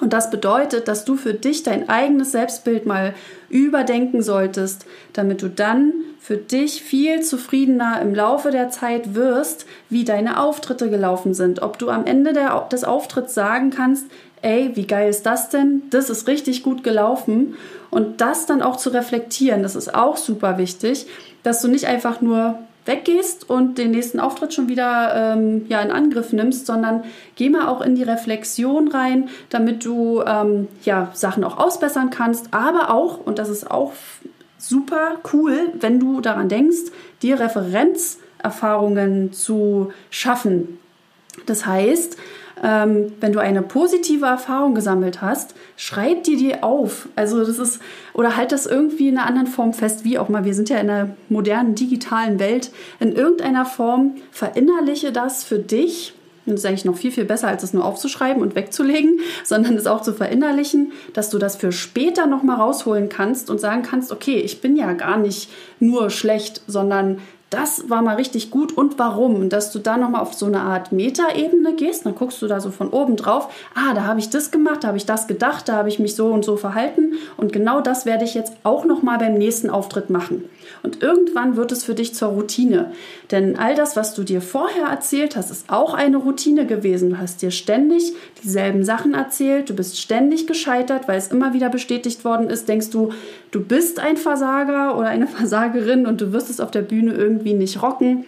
Und 0.00 0.12
das 0.12 0.30
bedeutet, 0.30 0.88
dass 0.88 1.04
du 1.04 1.16
für 1.16 1.34
dich 1.34 1.62
dein 1.62 1.88
eigenes 1.88 2.32
Selbstbild 2.32 2.84
mal 2.84 3.14
überdenken 3.48 4.22
solltest, 4.22 4.86
damit 5.12 5.40
du 5.40 5.48
dann 5.48 5.92
für 6.18 6.36
dich 6.36 6.82
viel 6.82 7.20
zufriedener 7.20 8.00
im 8.00 8.14
Laufe 8.14 8.50
der 8.50 8.70
Zeit 8.70 9.14
wirst, 9.14 9.66
wie 9.90 10.04
deine 10.04 10.40
Auftritte 10.40 10.90
gelaufen 10.90 11.34
sind. 11.34 11.62
Ob 11.62 11.78
du 11.78 11.90
am 11.90 12.06
Ende 12.06 12.32
der, 12.32 12.66
des 12.72 12.82
Auftritts 12.82 13.34
sagen 13.34 13.70
kannst, 13.70 14.06
ey, 14.42 14.72
wie 14.74 14.86
geil 14.86 15.08
ist 15.08 15.26
das 15.26 15.48
denn? 15.48 15.82
Das 15.90 16.10
ist 16.10 16.26
richtig 16.26 16.62
gut 16.62 16.82
gelaufen. 16.82 17.56
Und 17.90 18.20
das 18.20 18.46
dann 18.46 18.62
auch 18.62 18.76
zu 18.76 18.90
reflektieren, 18.90 19.62
das 19.62 19.76
ist 19.76 19.94
auch 19.94 20.16
super 20.16 20.58
wichtig, 20.58 21.06
dass 21.42 21.62
du 21.62 21.68
nicht 21.68 21.86
einfach 21.86 22.20
nur 22.20 22.58
weggehst 22.84 23.48
und 23.48 23.78
den 23.78 23.92
nächsten 23.92 24.20
Auftritt 24.20 24.52
schon 24.52 24.68
wieder 24.68 25.34
ähm, 25.34 25.66
ja, 25.68 25.80
in 25.80 25.90
Angriff 25.90 26.32
nimmst, 26.32 26.66
sondern 26.66 27.04
geh 27.36 27.48
mal 27.48 27.68
auch 27.68 27.80
in 27.80 27.94
die 27.94 28.02
Reflexion 28.02 28.88
rein, 28.88 29.28
damit 29.48 29.84
du 29.84 30.22
ähm, 30.26 30.68
ja, 30.84 31.10
Sachen 31.14 31.44
auch 31.44 31.58
ausbessern 31.58 32.10
kannst, 32.10 32.52
aber 32.52 32.90
auch, 32.90 33.24
und 33.24 33.38
das 33.38 33.48
ist 33.48 33.70
auch 33.70 33.92
super 34.58 35.16
cool, 35.32 35.72
wenn 35.80 36.00
du 36.00 36.20
daran 36.20 36.48
denkst, 36.48 36.90
dir 37.22 37.40
Referenzerfahrungen 37.40 39.32
zu 39.32 39.92
schaffen. 40.10 40.78
Das 41.46 41.66
heißt, 41.66 42.16
ähm, 42.62 43.12
wenn 43.20 43.32
du 43.32 43.40
eine 43.40 43.62
positive 43.62 44.26
Erfahrung 44.26 44.74
gesammelt 44.74 45.20
hast, 45.20 45.54
schreib 45.76 46.24
dir 46.24 46.36
die 46.36 46.62
auf. 46.62 47.08
Also 47.16 47.44
das 47.44 47.58
ist, 47.58 47.80
oder 48.12 48.36
halt 48.36 48.52
das 48.52 48.66
irgendwie 48.66 49.08
in 49.08 49.18
einer 49.18 49.26
anderen 49.26 49.48
Form 49.48 49.72
fest, 49.72 50.04
wie 50.04 50.18
auch 50.18 50.28
mal. 50.28 50.44
Wir 50.44 50.54
sind 50.54 50.68
ja 50.68 50.78
in 50.78 50.88
einer 50.88 51.10
modernen 51.28 51.74
digitalen 51.74 52.38
Welt. 52.38 52.70
In 53.00 53.12
irgendeiner 53.12 53.64
Form 53.66 54.16
verinnerliche 54.30 55.12
das 55.12 55.44
für 55.44 55.58
dich. 55.58 56.14
Und 56.46 56.52
das 56.52 56.60
ist 56.60 56.66
eigentlich 56.66 56.84
noch 56.84 56.96
viel, 56.96 57.10
viel 57.10 57.24
besser, 57.24 57.48
als 57.48 57.62
es 57.62 57.72
nur 57.72 57.84
aufzuschreiben 57.84 58.42
und 58.42 58.54
wegzulegen, 58.54 59.20
sondern 59.44 59.76
es 59.76 59.86
auch 59.86 60.02
zu 60.02 60.12
verinnerlichen, 60.12 60.92
dass 61.14 61.30
du 61.30 61.38
das 61.38 61.56
für 61.56 61.72
später 61.72 62.26
nochmal 62.26 62.56
rausholen 62.56 63.08
kannst 63.08 63.48
und 63.48 63.60
sagen 63.60 63.82
kannst, 63.82 64.12
okay, 64.12 64.36
ich 64.36 64.60
bin 64.60 64.76
ja 64.76 64.92
gar 64.92 65.16
nicht 65.16 65.50
nur 65.80 66.10
schlecht, 66.10 66.60
sondern 66.66 67.18
das 67.54 67.88
war 67.88 68.02
mal 68.02 68.16
richtig 68.16 68.50
gut 68.50 68.76
und 68.76 68.98
warum. 68.98 69.48
Dass 69.48 69.70
du 69.70 69.78
da 69.78 69.96
nochmal 69.96 70.22
auf 70.22 70.34
so 70.34 70.46
eine 70.46 70.60
Art 70.60 70.90
Metaebene 70.90 71.74
gehst, 71.74 72.04
dann 72.04 72.16
guckst 72.16 72.42
du 72.42 72.48
da 72.48 72.60
so 72.60 72.72
von 72.72 72.90
oben 72.90 73.14
drauf, 73.14 73.48
ah, 73.74 73.94
da 73.94 74.04
habe 74.04 74.18
ich 74.18 74.28
das 74.28 74.50
gemacht, 74.50 74.82
da 74.82 74.88
habe 74.88 74.96
ich 74.96 75.06
das 75.06 75.28
gedacht, 75.28 75.68
da 75.68 75.74
habe 75.74 75.88
ich 75.88 76.00
mich 76.00 76.16
so 76.16 76.26
und 76.26 76.44
so 76.44 76.56
verhalten 76.56 77.12
und 77.36 77.52
genau 77.52 77.80
das 77.80 78.06
werde 78.06 78.24
ich 78.24 78.34
jetzt 78.34 78.54
auch 78.64 78.84
nochmal 78.84 79.18
beim 79.18 79.34
nächsten 79.34 79.70
Auftritt 79.70 80.10
machen. 80.10 80.44
Und 80.82 81.02
irgendwann 81.02 81.56
wird 81.56 81.72
es 81.72 81.84
für 81.84 81.94
dich 81.94 82.14
zur 82.14 82.28
Routine. 82.28 82.92
Denn 83.30 83.58
all 83.58 83.74
das, 83.74 83.96
was 83.96 84.14
du 84.14 84.22
dir 84.22 84.40
vorher 84.40 84.88
erzählt 84.88 85.36
hast, 85.36 85.50
ist 85.50 85.70
auch 85.70 85.94
eine 85.94 86.16
Routine 86.16 86.66
gewesen. 86.66 87.10
Du 87.10 87.18
hast 87.18 87.40
dir 87.40 87.50
ständig 87.50 88.12
dieselben 88.42 88.84
Sachen 88.84 89.14
erzählt, 89.14 89.70
du 89.70 89.74
bist 89.74 89.98
ständig 89.98 90.46
gescheitert, 90.46 91.08
weil 91.08 91.18
es 91.18 91.28
immer 91.28 91.54
wieder 91.54 91.68
bestätigt 91.68 92.24
worden 92.24 92.50
ist, 92.50 92.68
denkst 92.68 92.90
du, 92.90 93.10
du 93.54 93.60
bist 93.60 94.00
ein 94.00 94.16
Versager 94.16 94.96
oder 94.98 95.08
eine 95.08 95.26
Versagerin 95.38 96.06
und 96.06 96.20
du 96.20 96.32
wirst 96.32 96.50
es 96.50 96.60
auf 96.60 96.70
der 96.70 96.82
Bühne 96.82 97.14
irgendwie 97.14 97.54
nicht 97.54 97.82
rocken. 97.82 98.26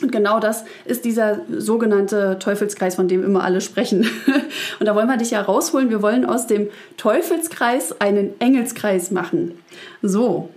Und 0.00 0.12
genau 0.12 0.38
das 0.38 0.64
ist 0.84 1.04
dieser 1.04 1.40
sogenannte 1.50 2.38
Teufelskreis, 2.38 2.94
von 2.94 3.08
dem 3.08 3.24
immer 3.24 3.42
alle 3.42 3.60
sprechen. 3.60 4.08
Und 4.78 4.86
da 4.86 4.94
wollen 4.94 5.08
wir 5.08 5.16
dich 5.16 5.32
ja 5.32 5.40
rausholen. 5.40 5.90
Wir 5.90 6.02
wollen 6.02 6.24
aus 6.24 6.46
dem 6.46 6.68
Teufelskreis 6.96 8.00
einen 8.00 8.40
Engelskreis 8.40 9.10
machen. 9.10 9.58
So. 10.00 10.50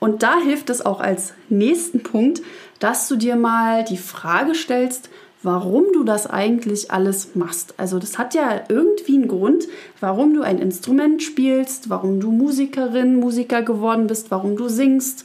Und 0.00 0.24
da 0.24 0.40
hilft 0.40 0.68
es 0.68 0.84
auch 0.84 0.98
als 0.98 1.34
nächsten 1.48 2.02
Punkt, 2.02 2.42
dass 2.80 3.06
du 3.06 3.14
dir 3.14 3.36
mal 3.36 3.84
die 3.84 3.96
Frage 3.98 4.56
stellst, 4.56 5.10
warum 5.44 5.84
du 5.92 6.04
das 6.04 6.26
eigentlich 6.26 6.90
alles 6.90 7.34
machst. 7.34 7.74
Also 7.76 7.98
das 7.98 8.18
hat 8.18 8.34
ja 8.34 8.62
irgendwie 8.68 9.14
einen 9.14 9.28
Grund, 9.28 9.64
warum 10.00 10.34
du 10.34 10.42
ein 10.42 10.58
Instrument 10.58 11.22
spielst, 11.22 11.90
warum 11.90 12.18
du 12.18 12.32
Musikerin, 12.32 13.16
Musiker 13.16 13.62
geworden 13.62 14.06
bist, 14.06 14.30
warum 14.30 14.56
du 14.56 14.68
singst. 14.68 15.24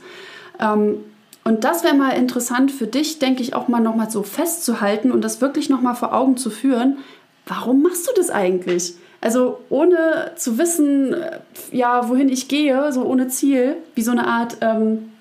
Ähm, 0.59 0.97
und 1.45 1.63
das 1.63 1.83
wäre 1.83 1.95
mal 1.95 2.11
interessant 2.11 2.71
für 2.71 2.85
dich, 2.85 3.17
denke 3.19 3.41
ich, 3.41 3.55
auch 3.55 3.69
mal 3.69 3.79
nochmal 3.79 4.09
so 4.11 4.23
festzuhalten 4.23 5.11
und 5.11 5.23
das 5.23 5.41
wirklich 5.41 5.69
nochmal 5.69 5.95
vor 5.95 6.13
Augen 6.13 6.37
zu 6.37 6.49
führen. 6.49 6.97
Warum 7.47 7.81
machst 7.81 8.07
du 8.07 8.11
das 8.15 8.29
eigentlich? 8.29 8.95
Also 9.21 9.59
ohne 9.69 10.31
zu 10.35 10.57
wissen, 10.57 11.13
äh, 11.13 11.39
ja, 11.71 12.09
wohin 12.09 12.29
ich 12.29 12.47
gehe, 12.49 12.91
so 12.91 13.03
ohne 13.03 13.29
Ziel, 13.29 13.77
wie 13.95 14.01
so 14.01 14.11
eine 14.11 14.27
Art 14.27 14.57
ähm, 14.61 15.11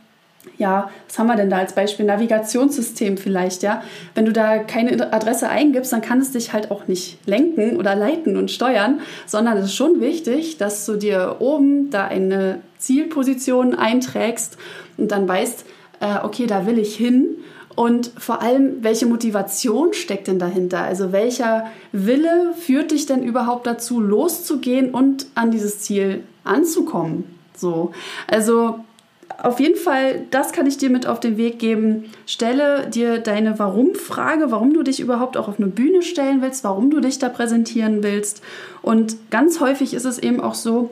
ja, 0.58 0.90
was 1.06 1.18
haben 1.18 1.28
wir 1.28 1.36
denn 1.36 1.50
da 1.50 1.58
als 1.58 1.72
Beispiel? 1.72 2.04
Navigationssystem 2.04 3.16
vielleicht, 3.16 3.62
ja. 3.62 3.82
Wenn 4.14 4.24
du 4.24 4.32
da 4.32 4.58
keine 4.58 5.12
Adresse 5.12 5.48
eingibst, 5.48 5.92
dann 5.92 6.02
kann 6.02 6.20
es 6.20 6.32
dich 6.32 6.52
halt 6.52 6.70
auch 6.70 6.88
nicht 6.88 7.18
lenken 7.26 7.76
oder 7.76 7.94
leiten 7.94 8.36
und 8.36 8.50
steuern, 8.50 9.00
sondern 9.26 9.56
es 9.56 9.66
ist 9.66 9.74
schon 9.74 10.00
wichtig, 10.00 10.58
dass 10.58 10.84
du 10.84 10.96
dir 10.96 11.36
oben 11.38 11.90
da 11.90 12.06
eine 12.06 12.60
Zielposition 12.78 13.74
einträgst 13.74 14.58
und 14.96 15.12
dann 15.12 15.28
weißt, 15.28 15.64
äh, 16.00 16.24
okay, 16.24 16.46
da 16.46 16.66
will 16.66 16.78
ich 16.78 16.96
hin. 16.96 17.36
Und 17.76 18.10
vor 18.18 18.42
allem, 18.42 18.82
welche 18.82 19.06
Motivation 19.06 19.92
steckt 19.94 20.26
denn 20.26 20.40
dahinter? 20.40 20.82
Also 20.82 21.12
welcher 21.12 21.66
Wille 21.92 22.52
führt 22.58 22.90
dich 22.90 23.06
denn 23.06 23.22
überhaupt 23.22 23.68
dazu, 23.68 24.00
loszugehen 24.00 24.90
und 24.90 25.26
an 25.36 25.52
dieses 25.52 25.78
Ziel 25.78 26.24
anzukommen? 26.42 27.22
So, 27.54 27.92
also 28.26 28.80
auf 29.40 29.60
jeden 29.60 29.76
Fall, 29.76 30.22
das 30.32 30.52
kann 30.52 30.66
ich 30.66 30.78
dir 30.78 30.90
mit 30.90 31.06
auf 31.06 31.20
den 31.20 31.36
Weg 31.36 31.60
geben. 31.60 32.10
Stelle 32.26 32.88
dir 32.88 33.18
deine 33.18 33.58
Warum-Frage, 33.58 34.50
warum 34.50 34.74
du 34.74 34.82
dich 34.82 34.98
überhaupt 34.98 35.36
auch 35.36 35.48
auf 35.48 35.58
eine 35.58 35.68
Bühne 35.68 36.02
stellen 36.02 36.42
willst, 36.42 36.64
warum 36.64 36.90
du 36.90 37.00
dich 37.00 37.20
da 37.20 37.28
präsentieren 37.28 38.02
willst. 38.02 38.42
Und 38.82 39.30
ganz 39.30 39.60
häufig 39.60 39.94
ist 39.94 40.04
es 40.04 40.18
eben 40.18 40.40
auch 40.40 40.54
so, 40.54 40.90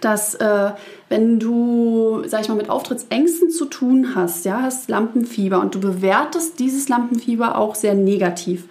dass 0.00 0.36
äh, 0.36 0.70
wenn 1.08 1.40
du, 1.40 2.22
sag 2.26 2.42
ich 2.42 2.48
mal, 2.48 2.56
mit 2.56 2.70
Auftrittsängsten 2.70 3.50
zu 3.50 3.64
tun 3.64 4.14
hast, 4.14 4.44
ja, 4.44 4.62
hast 4.62 4.88
Lampenfieber 4.88 5.60
und 5.60 5.74
du 5.74 5.80
bewertest 5.80 6.60
dieses 6.60 6.88
Lampenfieber 6.88 7.58
auch 7.58 7.74
sehr 7.74 7.94
negativ, 7.94 8.64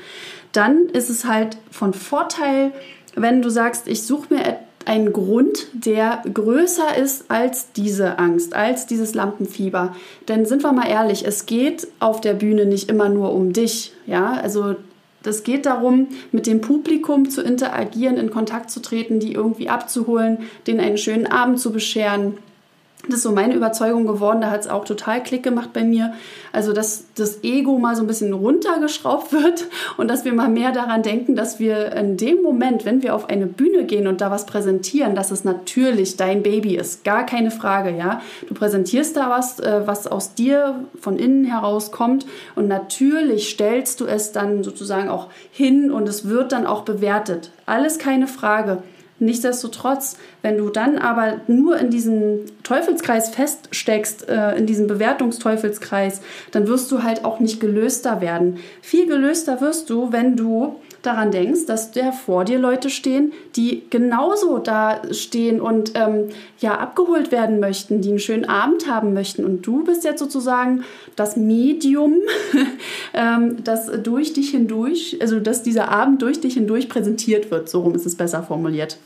dann 0.54 0.88
ist 0.88 1.10
es 1.10 1.26
halt 1.26 1.58
von 1.70 1.94
Vorteil, 1.94 2.72
wenn 3.16 3.42
du 3.42 3.50
sagst, 3.50 3.88
ich 3.88 4.04
suche 4.04 4.34
mir 4.34 4.58
ein 4.86 5.14
Grund, 5.14 5.68
der 5.74 6.24
größer 6.32 6.98
ist 6.98 7.30
als 7.30 7.72
diese 7.74 8.20
Angst, 8.20 8.56
als 8.56 8.86
dieses 8.86 9.14
Lampenfieber. 9.14 9.96
Denn 10.28 10.46
sind 10.46 10.64
wir 10.64 10.72
mal 10.72 10.88
ehrlich, 10.88 11.26
es 11.26 11.46
geht 11.46 11.88
auf 12.00 12.22
der 12.22 12.34
Bühne 12.34 12.66
nicht 12.66 12.90
immer 12.90 13.10
nur 13.10 13.34
um 13.34 13.54
dich. 13.54 13.94
Ja, 14.06 14.34
also 14.34 14.76
das 15.24 15.44
geht 15.44 15.66
darum, 15.66 16.08
mit 16.32 16.46
dem 16.46 16.62
Publikum 16.62 17.30
zu 17.30 17.42
interagieren, 17.42 18.18
in 18.18 18.30
Kontakt 18.30 18.70
zu 18.70 18.82
treten, 18.82 19.20
die 19.20 19.34
irgendwie 19.34 19.70
abzuholen, 19.70 20.40
denen 20.68 20.80
einen 20.80 21.00
schönen 21.00 21.26
Abend 21.26 21.60
zu 21.60 21.72
bescheren 21.72 22.38
das 23.08 23.18
ist 23.18 23.24
so 23.24 23.32
meine 23.32 23.54
Überzeugung 23.54 24.08
geworden. 24.08 24.42
Da 24.42 24.50
hat 24.50 24.62
es 24.62 24.68
auch 24.68 24.86
total 24.86 25.22
Klick 25.24 25.44
gemacht 25.44 25.70
bei 25.74 25.84
mir. 25.84 26.14
Also, 26.52 26.74
dass 26.74 27.06
das 27.16 27.44
Ego 27.44 27.78
mal 27.78 27.96
so 27.96 28.04
ein 28.04 28.08
bisschen 28.08 28.34
runtergeschraubt 28.34 29.32
wird 29.32 29.66
und 29.98 30.10
dass 30.10 30.26
wir 30.26 30.34
mal 30.34 30.50
mehr 30.50 30.72
daran 30.72 31.04
denken, 31.04 31.36
dass 31.36 31.60
wir 31.60 31.92
in 31.94 32.18
dem 32.18 32.42
Moment, 32.42 32.86
wenn 32.86 33.04
wir 33.04 33.16
auf 33.16 33.30
eine 33.30 33.46
Bühne 33.46 33.86
gehen 33.86 34.08
und 34.08 34.22
da 34.22 34.32
was 34.32 34.46
präsentieren, 34.46 35.16
dass 35.16 35.32
es 35.32 35.44
natürlich 35.44 36.18
dein 36.18 36.44
Baby 36.44 36.76
ist. 36.76 37.04
Gar 37.04 37.26
keine 37.26 37.52
Frage, 37.52 37.96
ja. 37.96 38.22
Du 38.48 38.54
präsentierst 38.54 39.16
da 39.18 39.30
was, 39.30 39.60
äh, 39.60 39.82
was 39.86 40.08
aus 40.08 40.34
dir 40.34 40.86
von 41.00 41.18
innen 41.18 41.46
heraus 41.46 41.92
kommt 41.92 42.26
und 42.56 42.68
natürlich 42.68 43.50
stellst 43.50 44.00
du 44.00 44.06
es 44.06 44.32
dann 44.32 44.64
sozusagen 44.64 45.10
auch 45.10 45.28
hin 45.52 45.92
und 45.92 46.08
es 46.08 46.28
wird 46.28 46.52
dann 46.52 46.66
auch 46.66 46.84
bewertet. 46.84 47.52
Alles 47.66 48.00
keine 48.00 48.28
Frage. 48.28 48.84
Nichtsdestotrotz, 49.18 50.18
wenn 50.42 50.58
du 50.58 50.70
dann 50.70 50.98
aber 50.98 51.40
nur 51.48 51.78
in 51.78 51.90
diesem 51.90 52.42
Teufelskreis 52.64 53.30
feststeckst, 53.30 54.28
äh, 54.28 54.58
in 54.58 54.66
diesem 54.66 54.88
Bewertungsteufelskreis, 54.88 56.22
dann 56.52 56.68
wirst 56.68 56.92
du 56.92 57.02
halt 57.02 57.24
auch 57.24 57.40
nicht 57.40 57.62
gelöster 57.62 58.20
werden. 58.20 58.58
Viel 58.82 59.08
gelöster 59.08 59.62
wirst 59.62 59.90
du, 59.90 60.12
wenn 60.12 60.36
du 60.36 60.76
daran 61.06 61.32
denkst, 61.32 61.66
dass 61.66 61.92
der 61.92 62.12
vor 62.14 62.46
dir 62.46 62.60
Leute 62.60 62.90
stehen, 62.90 63.34
die 63.56 63.84
genauso 63.90 64.58
da 64.58 65.02
stehen 65.12 65.62
und 65.62 65.92
ähm, 65.96 66.30
ja 66.60 66.78
abgeholt 66.78 67.32
werden 67.32 67.60
möchten, 67.60 68.02
die 68.02 68.10
einen 68.10 68.20
schönen 68.20 68.46
Abend 68.46 68.90
haben 68.90 69.14
möchten. 69.14 69.46
Und 69.46 69.66
du 69.66 69.84
bist 69.84 70.04
jetzt 70.04 70.20
sozusagen 70.20 70.84
das 71.16 71.38
Medium, 71.38 72.16
ähm, 73.14 73.64
das 73.64 73.92
durch 74.04 74.34
dich 74.34 74.52
hindurch, 74.52 75.18
also 75.22 75.40
dass 75.40 75.64
dieser 75.64 75.90
Abend 75.90 76.22
durch 76.22 76.40
dich 76.42 76.56
hindurch 76.56 76.90
präsentiert 76.90 77.52
wird. 77.52 77.70
So 77.70 77.82
rum 77.82 77.96
ist 77.96 78.06
es 78.06 78.16
besser 78.16 78.44
formuliert. 78.44 78.98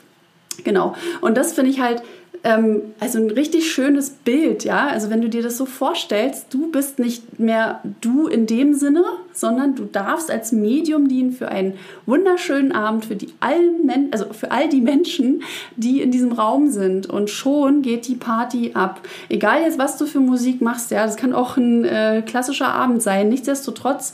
Genau. 0.63 0.95
Und 1.21 1.37
das 1.37 1.53
finde 1.53 1.71
ich 1.71 1.79
halt 1.79 2.03
ähm, 2.43 2.81
also 2.99 3.17
ein 3.19 3.31
richtig 3.31 3.71
schönes 3.71 4.11
Bild, 4.11 4.63
ja. 4.63 4.87
Also 4.87 5.09
wenn 5.09 5.21
du 5.21 5.29
dir 5.29 5.43
das 5.43 5.57
so 5.57 5.65
vorstellst, 5.65 6.47
du 6.53 6.71
bist 6.71 6.99
nicht 6.99 7.39
mehr 7.39 7.81
du 8.01 8.27
in 8.27 8.45
dem 8.45 8.73
Sinne, 8.73 9.03
sondern 9.33 9.75
du 9.75 9.85
darfst 9.85 10.31
als 10.31 10.51
Medium 10.51 11.07
dienen 11.07 11.31
für 11.31 11.49
einen 11.49 11.73
wunderschönen 12.05 12.71
Abend 12.71 13.05
für 13.05 13.15
die 13.15 13.33
allen 13.39 13.85
Men 13.85 14.09
also 14.11 14.25
für 14.31 14.51
all 14.51 14.69
die 14.69 14.81
Menschen, 14.81 15.43
die 15.75 16.01
in 16.01 16.11
diesem 16.11 16.31
Raum 16.31 16.69
sind. 16.69 17.07
Und 17.07 17.29
schon 17.29 17.81
geht 17.81 18.07
die 18.07 18.15
Party 18.15 18.71
ab. 18.73 19.01
Egal 19.27 19.61
jetzt, 19.61 19.77
was 19.77 19.97
du 19.97 20.05
für 20.05 20.19
Musik 20.19 20.61
machst, 20.61 20.91
ja, 20.91 21.05
das 21.05 21.17
kann 21.17 21.33
auch 21.33 21.57
ein 21.57 21.83
äh, 21.83 22.23
klassischer 22.25 22.73
Abend 22.73 23.01
sein. 23.01 23.29
Nichtsdestotrotz 23.29 24.13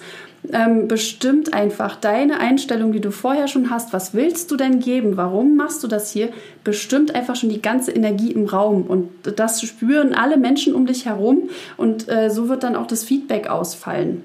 ähm, 0.54 0.88
bestimmt 0.88 1.54
einfach 1.54 1.96
deine 1.96 2.40
Einstellung, 2.40 2.92
die 2.92 3.00
du 3.00 3.12
vorher 3.12 3.48
schon 3.48 3.70
hast. 3.70 3.94
Was 3.94 4.14
willst 4.14 4.52
du 4.52 4.58
denn 4.58 4.80
geben? 4.80 5.18
Warum 5.18 5.56
machst 5.56 5.84
du 5.84 5.88
das 5.88 6.12
hier? 6.12 6.30
Bestimmt 6.64 7.14
einfach 7.14 7.36
schon 7.36 7.50
die 7.50 7.62
ganze 7.62 7.92
Energie 7.92 8.32
im 8.32 8.46
Raum. 8.46 8.84
Und 8.84 9.10
das 9.36 9.62
spüren 9.62 10.14
alle 10.14 10.38
Menschen 10.38 10.76
um 10.76 10.86
dich 10.86 11.06
herum. 11.06 11.50
Und 11.78 12.10
äh, 12.10 12.30
so 12.30 12.50
wird 12.50 12.64
dann 12.64 12.76
auch 12.76 12.88
das 12.88 13.04
Feedback 13.04 13.48
ausfallen. 13.48 14.24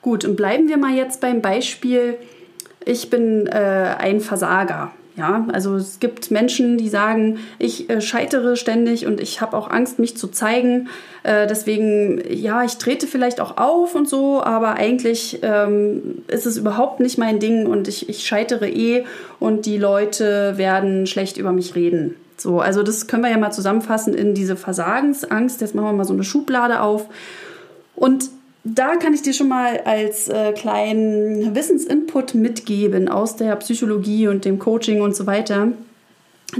Gut, 0.00 0.24
und 0.24 0.36
bleiben 0.36 0.68
wir 0.68 0.78
mal 0.78 0.94
jetzt 0.94 1.20
beim 1.20 1.40
Beispiel, 1.40 2.16
ich 2.84 3.10
bin 3.10 3.46
äh, 3.46 3.94
ein 3.98 4.20
Versager. 4.20 4.92
Ja, 5.14 5.46
also 5.52 5.76
es 5.76 6.00
gibt 6.00 6.30
Menschen, 6.30 6.78
die 6.78 6.88
sagen, 6.88 7.38
ich 7.58 7.90
äh, 7.90 8.00
scheitere 8.00 8.56
ständig 8.56 9.06
und 9.06 9.20
ich 9.20 9.42
habe 9.42 9.58
auch 9.58 9.68
Angst, 9.70 9.98
mich 9.98 10.16
zu 10.16 10.28
zeigen. 10.28 10.88
Äh, 11.22 11.46
deswegen, 11.46 12.22
ja, 12.30 12.64
ich 12.64 12.78
trete 12.78 13.06
vielleicht 13.06 13.38
auch 13.38 13.58
auf 13.58 13.94
und 13.94 14.08
so, 14.08 14.42
aber 14.42 14.74
eigentlich 14.74 15.40
ähm, 15.42 16.22
ist 16.28 16.46
es 16.46 16.56
überhaupt 16.56 17.00
nicht 17.00 17.18
mein 17.18 17.40
Ding 17.40 17.66
und 17.66 17.88
ich, 17.88 18.08
ich 18.08 18.26
scheitere 18.26 18.68
eh 18.68 19.04
und 19.38 19.66
die 19.66 19.76
Leute 19.76 20.56
werden 20.56 21.06
schlecht 21.06 21.36
über 21.36 21.52
mich 21.52 21.74
reden. 21.74 22.16
So, 22.38 22.60
also 22.60 22.82
das 22.82 23.06
können 23.06 23.22
wir 23.22 23.30
ja 23.30 23.38
mal 23.38 23.52
zusammenfassen 23.52 24.14
in 24.14 24.34
diese 24.34 24.56
Versagensangst. 24.56 25.60
Jetzt 25.60 25.74
machen 25.74 25.88
wir 25.88 25.92
mal 25.92 26.04
so 26.04 26.14
eine 26.14 26.24
Schublade 26.24 26.80
auf. 26.80 27.06
Und 27.94 28.30
da 28.64 28.96
kann 28.96 29.12
ich 29.12 29.22
dir 29.22 29.32
schon 29.32 29.48
mal 29.48 29.80
als 29.84 30.28
äh, 30.28 30.52
kleinen 30.52 31.54
Wissensinput 31.54 32.34
mitgeben 32.34 33.08
aus 33.08 33.36
der 33.36 33.56
Psychologie 33.56 34.28
und 34.28 34.44
dem 34.44 34.58
Coaching 34.58 35.00
und 35.02 35.16
so 35.16 35.26
weiter, 35.26 35.72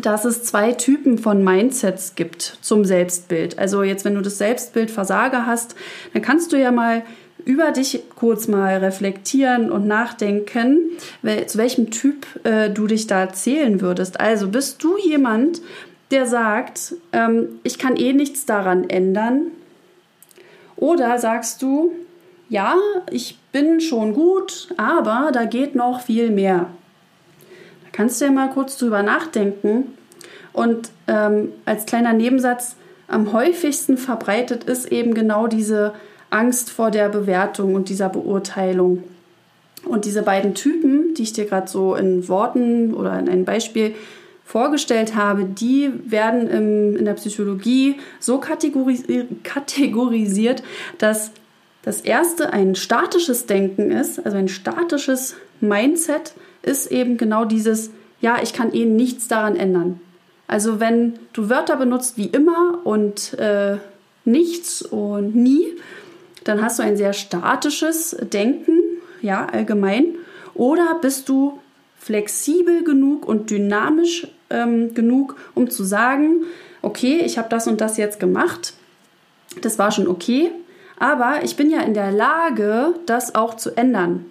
dass 0.00 0.24
es 0.24 0.42
zwei 0.42 0.72
Typen 0.72 1.18
von 1.18 1.44
Mindsets 1.44 2.14
gibt 2.14 2.58
zum 2.60 2.84
Selbstbild. 2.84 3.58
Also 3.58 3.82
jetzt, 3.82 4.04
wenn 4.04 4.14
du 4.14 4.22
das 4.22 4.38
Selbstbild 4.38 4.90
Versager 4.90 5.46
hast, 5.46 5.76
dann 6.12 6.22
kannst 6.22 6.52
du 6.52 6.58
ja 6.58 6.72
mal 6.72 7.02
über 7.44 7.72
dich 7.72 8.02
kurz 8.16 8.48
mal 8.48 8.76
reflektieren 8.78 9.70
und 9.70 9.86
nachdenken, 9.86 10.78
zu 11.46 11.58
welchem 11.58 11.90
Typ 11.90 12.26
äh, 12.44 12.70
du 12.70 12.86
dich 12.86 13.06
da 13.06 13.32
zählen 13.32 13.80
würdest. 13.80 14.20
Also 14.20 14.48
bist 14.48 14.82
du 14.82 14.96
jemand, 14.96 15.60
der 16.10 16.26
sagt, 16.26 16.94
ähm, 17.12 17.48
ich 17.64 17.78
kann 17.78 17.96
eh 17.96 18.12
nichts 18.12 18.46
daran 18.46 18.88
ändern, 18.88 19.46
oder 20.76 21.18
sagst 21.18 21.62
du, 21.62 21.92
ja, 22.48 22.76
ich 23.10 23.38
bin 23.52 23.80
schon 23.80 24.14
gut, 24.14 24.68
aber 24.76 25.30
da 25.32 25.44
geht 25.44 25.74
noch 25.74 26.02
viel 26.02 26.30
mehr. 26.30 26.66
Da 27.84 27.88
kannst 27.92 28.20
du 28.20 28.26
ja 28.26 28.30
mal 28.30 28.50
kurz 28.50 28.76
drüber 28.76 29.02
nachdenken. 29.02 29.94
Und 30.52 30.90
ähm, 31.08 31.52
als 31.64 31.86
kleiner 31.86 32.12
Nebensatz, 32.12 32.76
am 33.08 33.32
häufigsten 33.32 33.96
verbreitet 33.96 34.64
ist 34.64 34.90
eben 34.92 35.14
genau 35.14 35.46
diese 35.46 35.94
Angst 36.30 36.70
vor 36.70 36.90
der 36.90 37.08
Bewertung 37.08 37.74
und 37.74 37.88
dieser 37.88 38.08
Beurteilung. 38.08 39.04
Und 39.84 40.04
diese 40.04 40.22
beiden 40.22 40.54
Typen, 40.54 41.14
die 41.14 41.22
ich 41.22 41.32
dir 41.32 41.44
gerade 41.44 41.68
so 41.68 41.94
in 41.94 42.28
Worten 42.28 42.94
oder 42.94 43.18
in 43.18 43.28
einem 43.28 43.44
Beispiel 43.44 43.94
vorgestellt 44.52 45.16
habe, 45.16 45.44
die 45.44 45.90
werden 46.04 46.46
im, 46.46 46.96
in 46.98 47.06
der 47.06 47.14
Psychologie 47.14 47.96
so 48.20 48.38
kategorisiert, 48.38 50.62
dass 50.98 51.30
das 51.80 52.02
erste 52.02 52.52
ein 52.52 52.74
statisches 52.74 53.46
Denken 53.46 53.90
ist, 53.90 54.22
also 54.22 54.36
ein 54.36 54.48
statisches 54.48 55.36
Mindset 55.62 56.34
ist 56.60 56.92
eben 56.92 57.16
genau 57.16 57.46
dieses, 57.46 57.92
ja, 58.20 58.42
ich 58.42 58.52
kann 58.52 58.74
eh 58.74 58.84
nichts 58.84 59.26
daran 59.26 59.56
ändern. 59.56 60.00
Also 60.48 60.80
wenn 60.80 61.14
du 61.32 61.48
Wörter 61.48 61.76
benutzt 61.76 62.18
wie 62.18 62.26
immer 62.26 62.80
und 62.84 63.32
äh, 63.38 63.78
nichts 64.26 64.82
und 64.82 65.34
nie, 65.34 65.64
dann 66.44 66.60
hast 66.60 66.78
du 66.78 66.82
ein 66.82 66.98
sehr 66.98 67.14
statisches 67.14 68.14
Denken, 68.20 68.80
ja, 69.22 69.46
allgemein. 69.46 70.16
Oder 70.52 70.98
bist 71.00 71.30
du 71.30 71.58
flexibel 71.96 72.84
genug 72.84 73.26
und 73.26 73.48
dynamisch 73.48 74.26
ähm, 74.52 74.94
genug, 74.94 75.36
um 75.54 75.70
zu 75.70 75.84
sagen, 75.84 76.44
okay, 76.82 77.22
ich 77.24 77.38
habe 77.38 77.48
das 77.48 77.66
und 77.66 77.80
das 77.80 77.96
jetzt 77.96 78.20
gemacht, 78.20 78.74
das 79.60 79.78
war 79.78 79.90
schon 79.90 80.08
okay, 80.08 80.50
aber 80.98 81.42
ich 81.42 81.56
bin 81.56 81.70
ja 81.70 81.80
in 81.80 81.94
der 81.94 82.12
Lage, 82.12 82.94
das 83.06 83.34
auch 83.34 83.54
zu 83.54 83.76
ändern. 83.76 84.26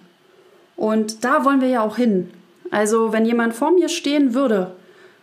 Und 0.76 1.24
da 1.24 1.44
wollen 1.44 1.60
wir 1.60 1.68
ja 1.68 1.82
auch 1.82 1.96
hin. 1.96 2.30
Also 2.70 3.12
wenn 3.12 3.26
jemand 3.26 3.54
vor 3.54 3.70
mir 3.72 3.88
stehen 3.88 4.34
würde 4.34 4.72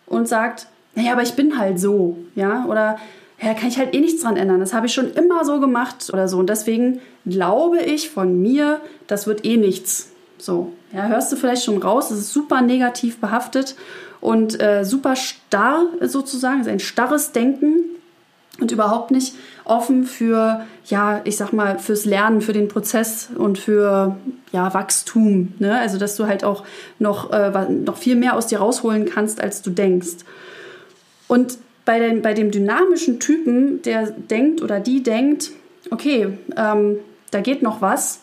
und 0.05 0.27
sagt, 0.27 0.67
naja, 0.95 1.13
aber 1.13 1.23
ich 1.23 1.33
bin 1.33 1.57
halt 1.57 1.79
so, 1.79 2.17
ja, 2.35 2.65
oder 2.65 2.97
ja, 3.41 3.53
kann 3.53 3.69
ich 3.69 3.77
halt 3.77 3.95
eh 3.95 3.99
nichts 3.99 4.21
dran 4.21 4.37
ändern. 4.37 4.59
Das 4.59 4.73
habe 4.73 4.85
ich 4.85 4.93
schon 4.93 5.11
immer 5.13 5.45
so 5.45 5.59
gemacht 5.59 6.09
oder 6.11 6.27
so. 6.27 6.37
Und 6.37 6.49
deswegen 6.49 7.01
glaube 7.25 7.79
ich 7.79 8.09
von 8.09 8.41
mir, 8.41 8.81
das 9.07 9.27
wird 9.27 9.45
eh 9.45 9.57
nichts. 9.57 10.11
So, 10.37 10.73
ja, 10.93 11.07
hörst 11.07 11.31
du 11.31 11.35
vielleicht 11.35 11.63
schon 11.63 11.81
raus, 11.81 12.11
es 12.11 12.19
ist 12.19 12.33
super 12.33 12.61
negativ 12.61 13.19
behaftet 13.19 13.75
und 14.21 14.61
äh, 14.61 14.83
super 14.83 15.15
starr 15.15 15.85
sozusagen, 16.01 16.61
ist 16.61 16.67
ein 16.67 16.79
starres 16.79 17.31
Denken 17.31 17.83
und 18.59 18.71
überhaupt 18.71 19.11
nicht 19.11 19.35
offen 19.63 20.03
für, 20.03 20.65
ja, 20.85 21.21
ich 21.23 21.37
sag 21.37 21.53
mal, 21.53 21.79
fürs 21.79 22.05
Lernen, 22.05 22.41
für 22.41 22.53
den 22.53 22.67
Prozess 22.67 23.29
und 23.35 23.57
für, 23.57 24.17
ja, 24.51 24.73
Wachstum. 24.73 25.53
Ne? 25.59 25.77
Also, 25.79 25.97
dass 25.97 26.15
du 26.15 26.27
halt 26.27 26.43
auch 26.43 26.63
noch, 26.97 27.31
äh, 27.31 27.69
noch 27.69 27.97
viel 27.97 28.15
mehr 28.15 28.35
aus 28.35 28.47
dir 28.47 28.59
rausholen 28.59 29.05
kannst, 29.05 29.41
als 29.41 29.61
du 29.61 29.69
denkst. 29.69 30.25
Und 31.27 31.57
bei, 31.85 31.99
den, 31.99 32.21
bei 32.21 32.33
dem 32.33 32.51
dynamischen 32.51 33.19
Typen, 33.19 33.81
der 33.83 34.11
denkt 34.11 34.61
oder 34.61 34.79
die 34.79 35.03
denkt, 35.03 35.51
okay, 35.91 36.37
ähm, 36.57 36.97
da 37.31 37.41
geht 37.41 37.61
noch 37.61 37.81
was, 37.81 38.21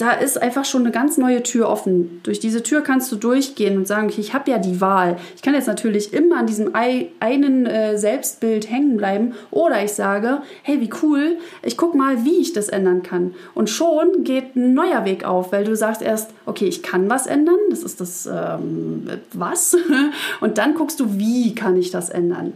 da 0.00 0.12
ist 0.12 0.40
einfach 0.40 0.64
schon 0.64 0.82
eine 0.82 0.92
ganz 0.92 1.18
neue 1.18 1.42
Tür 1.42 1.68
offen. 1.68 2.20
Durch 2.22 2.40
diese 2.40 2.62
Tür 2.62 2.80
kannst 2.80 3.10
du 3.12 3.16
durchgehen 3.16 3.76
und 3.76 3.86
sagen, 3.86 4.10
ich 4.16 4.32
habe 4.32 4.50
ja 4.50 4.58
die 4.58 4.80
Wahl. 4.80 5.16
Ich 5.36 5.42
kann 5.42 5.54
jetzt 5.54 5.66
natürlich 5.66 6.12
immer 6.12 6.38
an 6.38 6.46
diesem 6.46 6.74
einen 6.74 7.66
äh, 7.66 7.98
Selbstbild 7.98 8.70
hängen 8.70 8.96
bleiben 8.96 9.34
oder 9.50 9.82
ich 9.82 9.92
sage, 9.92 10.42
hey, 10.62 10.80
wie 10.80 10.90
cool, 11.02 11.36
ich 11.62 11.76
gucke 11.76 11.96
mal, 11.96 12.24
wie 12.24 12.40
ich 12.40 12.52
das 12.52 12.68
ändern 12.68 13.02
kann. 13.02 13.34
Und 13.54 13.68
schon 13.68 14.24
geht 14.24 14.56
ein 14.56 14.74
neuer 14.74 15.04
Weg 15.04 15.24
auf, 15.24 15.52
weil 15.52 15.64
du 15.64 15.76
sagst 15.76 16.02
erst, 16.02 16.30
okay, 16.46 16.66
ich 16.66 16.82
kann 16.82 17.10
was 17.10 17.26
ändern, 17.26 17.58
das 17.68 17.82
ist 17.82 18.00
das 18.00 18.26
ähm, 18.26 19.08
was. 19.32 19.76
Und 20.40 20.58
dann 20.58 20.74
guckst 20.74 21.00
du, 21.00 21.18
wie 21.18 21.54
kann 21.54 21.76
ich 21.76 21.90
das 21.90 22.10
ändern. 22.10 22.52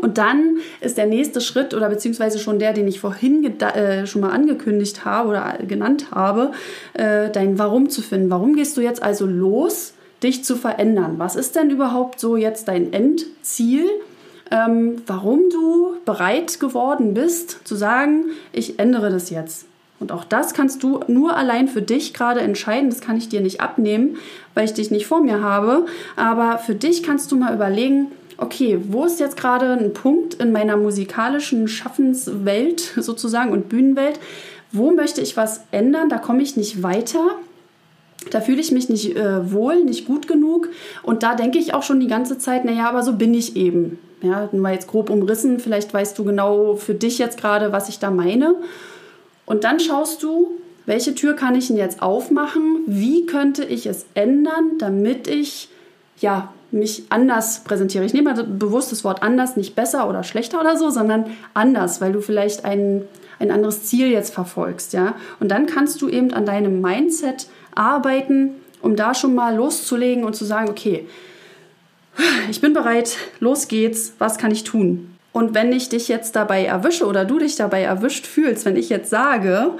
Und 0.00 0.16
dann 0.16 0.58
ist 0.80 0.96
der 0.96 1.06
nächste 1.06 1.40
Schritt 1.40 1.74
oder 1.74 1.88
beziehungsweise 1.88 2.38
schon 2.38 2.58
der, 2.58 2.72
den 2.72 2.86
ich 2.86 3.00
vorhin 3.00 3.44
äh, 3.60 4.06
schon 4.06 4.20
mal 4.20 4.30
angekündigt 4.30 5.04
habe 5.04 5.28
oder 5.28 5.58
genannt 5.66 6.12
habe, 6.12 6.52
äh, 6.94 7.30
dein 7.30 7.58
Warum 7.58 7.90
zu 7.90 8.00
finden. 8.00 8.30
Warum 8.30 8.54
gehst 8.54 8.76
du 8.76 8.80
jetzt 8.80 9.02
also 9.02 9.26
los, 9.26 9.94
dich 10.22 10.44
zu 10.44 10.54
verändern? 10.54 11.14
Was 11.18 11.34
ist 11.34 11.56
denn 11.56 11.70
überhaupt 11.70 12.20
so 12.20 12.36
jetzt 12.36 12.68
dein 12.68 12.92
Endziel? 12.92 13.86
Ähm, 14.50 15.02
warum 15.06 15.50
du 15.50 15.96
bereit 16.04 16.58
geworden 16.60 17.12
bist 17.12 17.66
zu 17.66 17.74
sagen, 17.74 18.26
ich 18.52 18.78
ändere 18.78 19.10
das 19.10 19.30
jetzt. 19.30 19.66
Und 20.00 20.12
auch 20.12 20.24
das 20.24 20.54
kannst 20.54 20.82
du 20.84 21.00
nur 21.08 21.36
allein 21.36 21.66
für 21.66 21.82
dich 21.82 22.14
gerade 22.14 22.40
entscheiden. 22.40 22.88
Das 22.88 23.00
kann 23.00 23.16
ich 23.16 23.28
dir 23.28 23.40
nicht 23.40 23.60
abnehmen, 23.60 24.16
weil 24.54 24.64
ich 24.64 24.74
dich 24.74 24.90
nicht 24.90 25.06
vor 25.06 25.20
mir 25.20 25.42
habe. 25.42 25.86
Aber 26.14 26.58
für 26.58 26.74
dich 26.74 27.02
kannst 27.02 27.32
du 27.32 27.36
mal 27.36 27.52
überlegen, 27.52 28.12
okay, 28.38 28.80
wo 28.88 29.04
ist 29.04 29.20
jetzt 29.20 29.36
gerade 29.36 29.72
ein 29.72 29.92
Punkt 29.92 30.34
in 30.34 30.52
meiner 30.52 30.76
musikalischen 30.76 31.68
Schaffenswelt 31.68 32.80
sozusagen 32.96 33.52
und 33.52 33.68
Bühnenwelt? 33.68 34.18
Wo 34.72 34.90
möchte 34.90 35.20
ich 35.20 35.36
was 35.36 35.62
ändern? 35.70 36.08
Da 36.08 36.18
komme 36.18 36.42
ich 36.42 36.56
nicht 36.56 36.82
weiter. 36.82 37.36
Da 38.30 38.40
fühle 38.40 38.60
ich 38.60 38.72
mich 38.72 38.88
nicht 38.88 39.16
äh, 39.16 39.52
wohl, 39.52 39.84
nicht 39.84 40.06
gut 40.06 40.28
genug. 40.28 40.68
Und 41.02 41.22
da 41.22 41.34
denke 41.34 41.58
ich 41.58 41.74
auch 41.74 41.82
schon 41.82 42.00
die 42.00 42.08
ganze 42.08 42.38
Zeit, 42.38 42.64
naja, 42.64 42.88
aber 42.88 43.02
so 43.02 43.14
bin 43.14 43.34
ich 43.34 43.56
eben. 43.56 43.98
Ja, 44.20 44.48
nur 44.50 44.68
jetzt 44.70 44.88
grob 44.88 45.10
umrissen. 45.10 45.60
Vielleicht 45.60 45.94
weißt 45.94 46.18
du 46.18 46.24
genau 46.24 46.74
für 46.74 46.94
dich 46.94 47.18
jetzt 47.18 47.40
gerade, 47.40 47.72
was 47.72 47.88
ich 47.88 47.98
da 47.98 48.10
meine. 48.10 48.56
Und 49.46 49.64
dann 49.64 49.80
schaust 49.80 50.22
du, 50.22 50.58
welche 50.84 51.14
Tür 51.14 51.34
kann 51.34 51.54
ich 51.54 51.68
denn 51.68 51.76
jetzt 51.76 52.02
aufmachen? 52.02 52.80
Wie 52.86 53.26
könnte 53.26 53.64
ich 53.64 53.86
es 53.86 54.06
ändern, 54.14 54.78
damit 54.78 55.28
ich 55.28 55.68
ja 56.18 56.52
mich 56.70 57.04
anders 57.10 57.64
präsentiere. 57.64 58.04
Ich 58.04 58.12
nehme 58.12 58.34
mal 58.34 58.44
bewusst 58.44 58.92
das 58.92 59.04
Wort 59.04 59.22
anders, 59.22 59.56
nicht 59.56 59.74
besser 59.74 60.08
oder 60.08 60.22
schlechter 60.22 60.60
oder 60.60 60.76
so, 60.76 60.90
sondern 60.90 61.26
anders, 61.54 62.00
weil 62.00 62.12
du 62.12 62.20
vielleicht 62.20 62.64
ein, 62.64 63.02
ein 63.38 63.50
anderes 63.50 63.84
Ziel 63.84 64.08
jetzt 64.08 64.34
verfolgst, 64.34 64.92
ja. 64.92 65.14
Und 65.40 65.48
dann 65.48 65.66
kannst 65.66 66.02
du 66.02 66.08
eben 66.08 66.32
an 66.32 66.44
deinem 66.44 66.80
Mindset 66.80 67.48
arbeiten, 67.74 68.52
um 68.82 68.96
da 68.96 69.14
schon 69.14 69.34
mal 69.34 69.56
loszulegen 69.56 70.24
und 70.24 70.34
zu 70.34 70.44
sagen, 70.44 70.68
okay, 70.68 71.06
ich 72.50 72.60
bin 72.60 72.72
bereit, 72.72 73.16
los 73.40 73.68
geht's, 73.68 74.14
was 74.18 74.38
kann 74.38 74.50
ich 74.50 74.64
tun? 74.64 75.14
Und 75.32 75.54
wenn 75.54 75.72
ich 75.72 75.88
dich 75.88 76.08
jetzt 76.08 76.34
dabei 76.36 76.64
erwische 76.64 77.06
oder 77.06 77.24
du 77.24 77.38
dich 77.38 77.56
dabei 77.56 77.82
erwischt 77.82 78.26
fühlst, 78.26 78.64
wenn 78.64 78.76
ich 78.76 78.88
jetzt 78.88 79.10
sage, 79.10 79.72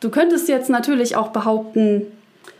du 0.00 0.10
könntest 0.10 0.48
jetzt 0.48 0.70
natürlich 0.70 1.16
auch 1.16 1.28
behaupten, 1.28 2.06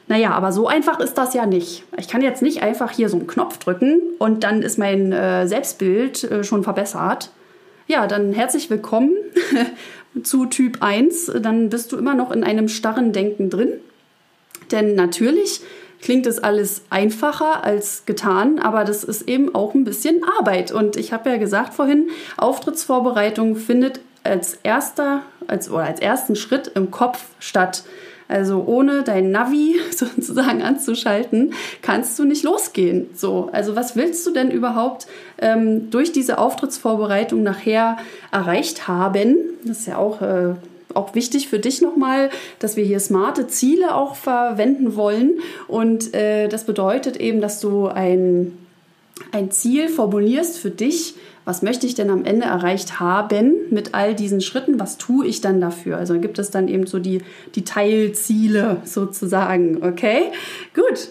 naja, 0.07 0.33
aber 0.33 0.53
so 0.53 0.69
einfach 0.69 1.01
ist 1.01 1.14
das 1.14 1.33
ja 1.35 1.47
nicht. 1.47 1.85
Ich 1.97 2.09
kann 2.09 2.21
jetzt 2.21 2.43
nicht 2.43 2.62
einfach 2.62 2.90
hier 2.90 3.09
so 3.09 3.17
einen 3.17 3.27
Knopf 3.27 3.59
drücken 3.59 4.01
und 4.19 4.45
dann 4.45 4.62
ist 4.62 4.79
mein 4.79 5.12
äh, 5.12 5.47
Selbstbild 5.47 6.25
äh, 6.25 6.45
schon 6.45 6.62
verbessert. 6.62 7.31
Ja, 7.87 8.07
dann 8.07 8.33
herzlich 8.33 8.69
willkommen 8.71 9.12
zu 10.23 10.47
Typ 10.47 10.83
1, 10.83 11.33
dann 11.40 11.71
bist 11.71 11.93
du 11.93 11.97
immer 11.97 12.14
noch 12.14 12.31
in 12.31 12.45
einem 12.45 12.69
starren 12.69 13.12
Denken 13.12 13.51
drin. 13.51 13.73
Denn 14.71 14.95
natürlich 14.95 15.61
klingt 16.01 16.27
es 16.27 16.38
alles 16.38 16.83
einfacher 16.90 17.64
als 17.64 18.05
getan, 18.05 18.59
aber 18.59 18.85
das 18.85 19.05
ist 19.05 19.29
eben 19.29 19.55
auch 19.55 19.75
ein 19.75 19.85
bisschen 19.85 20.23
Arbeit. 20.38 20.71
Und 20.71 20.97
ich 20.97 21.12
habe 21.14 21.31
ja 21.31 21.38
gesagt 21.38 21.73
vorhin, 21.73 22.11
Auftrittsvorbereitung 22.37 23.57
findet 23.57 24.01
als 24.23 24.59
erster, 24.62 25.23
als, 25.47 25.71
oder 25.71 25.85
als 25.85 26.01
ersten 26.01 26.37
Schritt 26.37 26.69
im 26.75 26.90
Kopf 26.90 27.25
statt. 27.38 27.85
Also 28.28 28.64
ohne 28.66 29.02
dein 29.02 29.30
Navi 29.30 29.76
sozusagen 29.94 30.62
anzuschalten, 30.62 31.54
kannst 31.82 32.18
du 32.18 32.24
nicht 32.24 32.42
losgehen. 32.42 33.10
So, 33.14 33.48
also 33.52 33.76
was 33.76 33.96
willst 33.96 34.26
du 34.26 34.32
denn 34.32 34.50
überhaupt 34.50 35.06
ähm, 35.38 35.90
durch 35.90 36.12
diese 36.12 36.38
Auftrittsvorbereitung 36.38 37.42
nachher 37.42 37.98
erreicht 38.32 38.88
haben? 38.88 39.37
Das 39.64 39.80
ist 39.80 39.87
ja 39.87 39.98
auch 39.98 40.22
äh, 40.22 40.54
auch 40.94 41.14
wichtig 41.14 41.48
für 41.48 41.58
dich 41.58 41.82
nochmal, 41.82 42.30
dass 42.58 42.76
wir 42.76 42.84
hier 42.84 43.00
smarte 43.00 43.46
Ziele 43.46 43.94
auch 43.94 44.14
verwenden 44.14 44.96
wollen. 44.96 45.40
Und 45.66 46.14
äh, 46.14 46.48
das 46.48 46.64
bedeutet 46.64 47.16
eben, 47.16 47.40
dass 47.40 47.60
du 47.60 47.88
ein, 47.88 48.56
ein 49.32 49.50
Ziel 49.50 49.88
formulierst 49.88 50.58
für 50.58 50.70
dich, 50.70 51.14
was 51.44 51.62
möchte 51.62 51.87
ich 51.87 51.94
denn 51.94 52.11
am 52.11 52.24
Ende 52.24 52.46
erreicht 52.46 53.00
haben 53.00 53.54
mit 53.70 53.94
all 53.94 54.14
diesen 54.14 54.40
Schritten, 54.40 54.80
was 54.80 54.98
tue 54.98 55.26
ich 55.26 55.40
dann 55.40 55.61
dafür? 55.61 55.98
Also 55.98 56.18
gibt 56.18 56.38
es 56.38 56.50
dann 56.50 56.68
eben 56.68 56.87
so 56.87 56.98
die, 56.98 57.22
die 57.54 57.64
Teilziele 57.64 58.78
sozusagen, 58.85 59.83
okay? 59.85 60.33
Gut, 60.74 61.11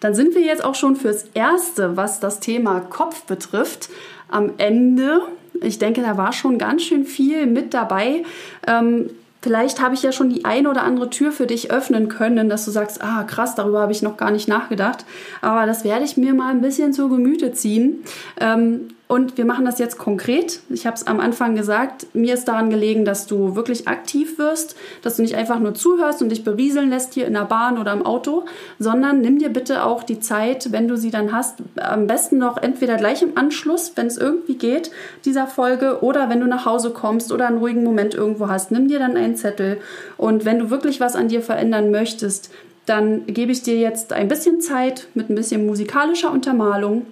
dann 0.00 0.14
sind 0.14 0.34
wir 0.34 0.42
jetzt 0.42 0.64
auch 0.64 0.74
schon 0.74 0.96
fürs 0.96 1.26
Erste, 1.34 1.96
was 1.96 2.20
das 2.20 2.40
Thema 2.40 2.80
Kopf 2.80 3.24
betrifft, 3.24 3.88
am 4.28 4.52
Ende. 4.58 5.20
Ich 5.60 5.78
denke, 5.78 6.02
da 6.02 6.16
war 6.16 6.32
schon 6.32 6.58
ganz 6.58 6.82
schön 6.82 7.04
viel 7.04 7.46
mit 7.46 7.74
dabei. 7.74 8.22
Ähm, 8.66 9.10
Vielleicht 9.40 9.80
habe 9.80 9.94
ich 9.94 10.02
ja 10.02 10.10
schon 10.10 10.30
die 10.30 10.44
eine 10.44 10.68
oder 10.68 10.82
andere 10.82 11.10
Tür 11.10 11.30
für 11.30 11.46
dich 11.46 11.70
öffnen 11.70 12.08
können, 12.08 12.48
dass 12.48 12.64
du 12.64 12.72
sagst, 12.72 13.02
ah 13.02 13.22
krass, 13.22 13.54
darüber 13.54 13.80
habe 13.80 13.92
ich 13.92 14.02
noch 14.02 14.16
gar 14.16 14.32
nicht 14.32 14.48
nachgedacht. 14.48 15.04
Aber 15.40 15.64
das 15.64 15.84
werde 15.84 16.04
ich 16.04 16.16
mir 16.16 16.34
mal 16.34 16.50
ein 16.50 16.60
bisschen 16.60 16.92
zu 16.92 17.08
Gemüte 17.08 17.52
ziehen. 17.52 18.02
Ähm, 18.40 18.88
und 19.08 19.38
wir 19.38 19.46
machen 19.46 19.64
das 19.64 19.78
jetzt 19.78 19.96
konkret. 19.96 20.60
Ich 20.68 20.86
habe 20.86 20.94
es 20.94 21.06
am 21.06 21.18
Anfang 21.18 21.54
gesagt, 21.54 22.14
mir 22.14 22.34
ist 22.34 22.46
daran 22.46 22.68
gelegen, 22.68 23.06
dass 23.06 23.26
du 23.26 23.56
wirklich 23.56 23.88
aktiv 23.88 24.38
wirst, 24.38 24.76
dass 25.02 25.16
du 25.16 25.22
nicht 25.22 25.34
einfach 25.34 25.58
nur 25.58 25.72
zuhörst 25.72 26.20
und 26.20 26.28
dich 26.28 26.44
berieseln 26.44 26.90
lässt 26.90 27.14
hier 27.14 27.26
in 27.26 27.32
der 27.32 27.46
Bahn 27.46 27.78
oder 27.78 27.94
im 27.94 28.04
Auto, 28.04 28.44
sondern 28.78 29.22
nimm 29.22 29.38
dir 29.38 29.48
bitte 29.48 29.84
auch 29.84 30.02
die 30.02 30.20
Zeit, 30.20 30.72
wenn 30.72 30.88
du 30.88 30.98
sie 30.98 31.10
dann 31.10 31.32
hast, 31.32 31.56
am 31.76 32.06
besten 32.06 32.36
noch 32.36 32.58
entweder 32.58 32.96
gleich 32.96 33.22
im 33.22 33.38
Anschluss, 33.38 33.92
wenn 33.96 34.08
es 34.08 34.18
irgendwie 34.18 34.56
geht, 34.56 34.90
dieser 35.24 35.46
Folge, 35.46 36.02
oder 36.02 36.28
wenn 36.28 36.40
du 36.40 36.46
nach 36.46 36.66
Hause 36.66 36.90
kommst 36.90 37.32
oder 37.32 37.46
einen 37.46 37.58
ruhigen 37.58 37.84
Moment 37.84 38.14
irgendwo 38.14 38.48
hast, 38.48 38.70
nimm 38.70 38.88
dir 38.88 38.98
dann 38.98 39.16
einen 39.16 39.36
Zettel. 39.36 39.80
Und 40.18 40.44
wenn 40.44 40.58
du 40.58 40.68
wirklich 40.68 41.00
was 41.00 41.16
an 41.16 41.28
dir 41.28 41.40
verändern 41.40 41.90
möchtest, 41.90 42.50
dann 42.84 43.26
gebe 43.26 43.52
ich 43.52 43.62
dir 43.62 43.78
jetzt 43.78 44.12
ein 44.12 44.28
bisschen 44.28 44.60
Zeit 44.60 45.08
mit 45.14 45.30
ein 45.30 45.34
bisschen 45.34 45.66
musikalischer 45.66 46.30
Untermalung 46.30 47.06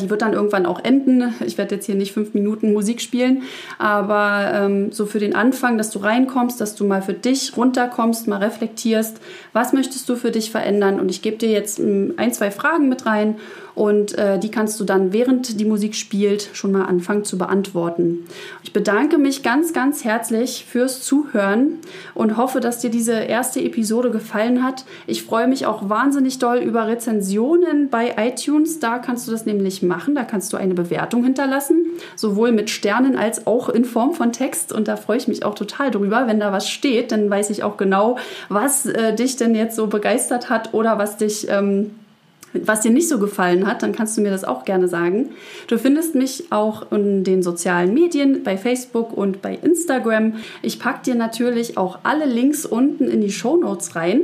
die 0.00 0.10
wird 0.10 0.22
dann 0.22 0.32
irgendwann 0.32 0.66
auch 0.66 0.82
enden. 0.82 1.34
Ich 1.44 1.58
werde 1.58 1.74
jetzt 1.74 1.86
hier 1.86 1.94
nicht 1.94 2.12
fünf 2.12 2.34
Minuten 2.34 2.72
Musik 2.72 3.00
spielen, 3.00 3.42
aber 3.78 4.50
ähm, 4.54 4.92
so 4.92 5.06
für 5.06 5.18
den 5.18 5.34
Anfang, 5.34 5.78
dass 5.78 5.90
du 5.90 5.98
reinkommst, 5.98 6.60
dass 6.60 6.74
du 6.74 6.84
mal 6.84 7.02
für 7.02 7.14
dich 7.14 7.56
runterkommst, 7.56 8.28
mal 8.28 8.38
reflektierst, 8.42 9.20
was 9.52 9.72
möchtest 9.72 10.08
du 10.08 10.16
für 10.16 10.30
dich 10.30 10.50
verändern. 10.50 11.00
Und 11.00 11.10
ich 11.10 11.22
gebe 11.22 11.36
dir 11.36 11.50
jetzt 11.50 11.78
ähm, 11.78 12.14
ein, 12.16 12.32
zwei 12.32 12.50
Fragen 12.50 12.88
mit 12.88 13.06
rein 13.06 13.36
und 13.74 14.16
äh, 14.16 14.38
die 14.38 14.50
kannst 14.50 14.78
du 14.78 14.84
dann, 14.84 15.12
während 15.12 15.58
die 15.58 15.64
Musik 15.64 15.96
spielt, 15.96 16.50
schon 16.52 16.72
mal 16.72 16.84
anfangen 16.84 17.24
zu 17.24 17.38
beantworten. 17.38 18.26
Ich 18.62 18.72
bedanke 18.72 19.18
mich 19.18 19.42
ganz, 19.42 19.72
ganz 19.72 20.04
herzlich 20.04 20.64
fürs 20.68 21.02
Zuhören 21.02 21.78
und 22.14 22.36
hoffe, 22.36 22.60
dass 22.60 22.78
dir 22.78 22.90
diese 22.90 23.14
erste 23.14 23.60
Episode 23.60 24.10
gefallen 24.10 24.62
hat. 24.62 24.84
Ich 25.06 25.24
freue 25.24 25.48
mich 25.48 25.66
auch 25.66 25.88
wahnsinnig 25.88 26.38
doll 26.38 26.58
über 26.58 26.86
Rezensionen 26.86 27.90
bei 27.90 28.14
iTunes. 28.16 28.78
Da 28.78 28.98
kannst 28.98 29.26
du 29.26 29.32
das 29.32 29.44
nämlich 29.64 29.82
machen. 29.82 30.14
Da 30.14 30.22
kannst 30.22 30.52
du 30.52 30.56
eine 30.56 30.74
Bewertung 30.74 31.24
hinterlassen, 31.24 31.86
sowohl 32.14 32.52
mit 32.52 32.70
Sternen 32.70 33.16
als 33.16 33.46
auch 33.46 33.68
in 33.68 33.84
Form 33.84 34.12
von 34.12 34.32
Text. 34.32 34.72
Und 34.72 34.86
da 34.86 34.96
freue 34.96 35.16
ich 35.16 35.26
mich 35.26 35.44
auch 35.44 35.54
total 35.54 35.90
drüber. 35.90 36.26
Wenn 36.26 36.38
da 36.38 36.52
was 36.52 36.68
steht, 36.68 37.10
dann 37.10 37.28
weiß 37.28 37.50
ich 37.50 37.64
auch 37.64 37.76
genau, 37.76 38.18
was 38.48 38.86
äh, 38.86 39.14
dich 39.14 39.36
denn 39.36 39.54
jetzt 39.54 39.74
so 39.74 39.88
begeistert 39.88 40.50
hat 40.50 40.74
oder 40.74 40.98
was 40.98 41.16
dich 41.16 41.48
ähm, 41.50 41.90
was 42.62 42.80
dir 42.80 42.90
nicht 42.90 43.08
so 43.08 43.18
gefallen 43.18 43.66
hat, 43.66 43.82
dann 43.82 43.92
kannst 43.92 44.16
du 44.16 44.20
mir 44.20 44.30
das 44.30 44.44
auch 44.44 44.64
gerne 44.64 44.88
sagen. 44.88 45.30
Du 45.66 45.78
findest 45.78 46.14
mich 46.14 46.44
auch 46.50 46.90
in 46.92 47.24
den 47.24 47.42
sozialen 47.42 47.92
Medien, 47.92 48.42
bei 48.44 48.56
Facebook 48.56 49.12
und 49.12 49.42
bei 49.42 49.58
Instagram. 49.60 50.34
Ich 50.62 50.78
packe 50.78 51.04
dir 51.04 51.14
natürlich 51.14 51.76
auch 51.76 51.98
alle 52.04 52.26
Links 52.26 52.64
unten 52.64 53.08
in 53.08 53.20
die 53.20 53.32
Show 53.32 53.56
Notes 53.56 53.96
rein. 53.96 54.20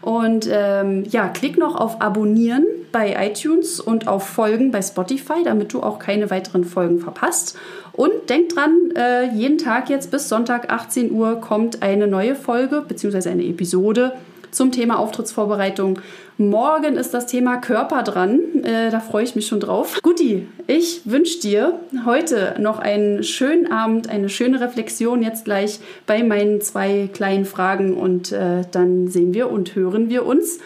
Und 0.00 0.48
ähm, 0.50 1.04
ja, 1.10 1.28
klick 1.28 1.58
noch 1.58 1.76
auf 1.76 2.00
Abonnieren 2.00 2.64
bei 2.92 3.16
iTunes 3.26 3.80
und 3.80 4.06
auf 4.06 4.28
Folgen 4.28 4.70
bei 4.70 4.82
Spotify, 4.82 5.42
damit 5.44 5.72
du 5.72 5.82
auch 5.82 5.98
keine 5.98 6.30
weiteren 6.30 6.64
Folgen 6.64 7.00
verpasst. 7.00 7.56
Und 7.92 8.12
denk 8.28 8.50
dran, 8.50 8.90
äh, 8.96 9.34
jeden 9.34 9.58
Tag 9.58 9.90
jetzt 9.90 10.10
bis 10.10 10.28
Sonntag 10.28 10.72
18 10.72 11.10
Uhr 11.10 11.40
kommt 11.40 11.82
eine 11.82 12.06
neue 12.06 12.34
Folge 12.34 12.82
bzw. 12.86 13.28
eine 13.28 13.44
Episode 13.44 14.12
zum 14.52 14.70
Thema 14.70 14.98
Auftrittsvorbereitung. 14.98 15.98
Morgen 16.38 16.96
ist 16.96 17.12
das 17.12 17.26
Thema 17.26 17.56
Körper 17.56 18.02
dran. 18.02 18.38
Äh, 18.62 18.90
da 18.90 19.00
freue 19.00 19.24
ich 19.24 19.34
mich 19.34 19.46
schon 19.46 19.60
drauf. 19.60 19.98
Guti, 20.02 20.46
ich 20.66 21.02
wünsche 21.04 21.40
dir 21.40 21.80
heute 22.04 22.54
noch 22.60 22.78
einen 22.78 23.24
schönen 23.24 23.72
Abend, 23.72 24.08
eine 24.08 24.28
schöne 24.28 24.60
Reflexion 24.60 25.22
jetzt 25.22 25.46
gleich 25.46 25.80
bei 26.06 26.22
meinen 26.22 26.60
zwei 26.60 27.08
kleinen 27.12 27.46
Fragen 27.46 27.94
und 27.94 28.30
äh, 28.30 28.62
dann 28.70 29.08
sehen 29.08 29.34
wir 29.34 29.50
und 29.50 29.74
hören 29.74 30.08
wir 30.08 30.24
uns 30.24 30.60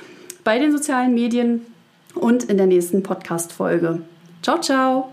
bei 0.45 0.59
den 0.59 0.73
sozialen 0.73 1.15
Medien 1.15 1.63
und 2.15 2.45
in 2.45 2.57
der 2.57 2.67
nächsten 2.67 3.03
Podcast-Folge. 3.03 4.03
Ciao, 4.43 4.61
ciao! 4.61 5.09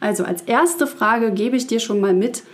Also 0.00 0.24
als 0.24 0.42
erste 0.42 0.86
Frage 0.86 1.32
gebe 1.32 1.56
ich 1.56 1.66
dir 1.66 1.80
schon 1.80 2.00
mal 2.00 2.14
mit, 2.14 2.44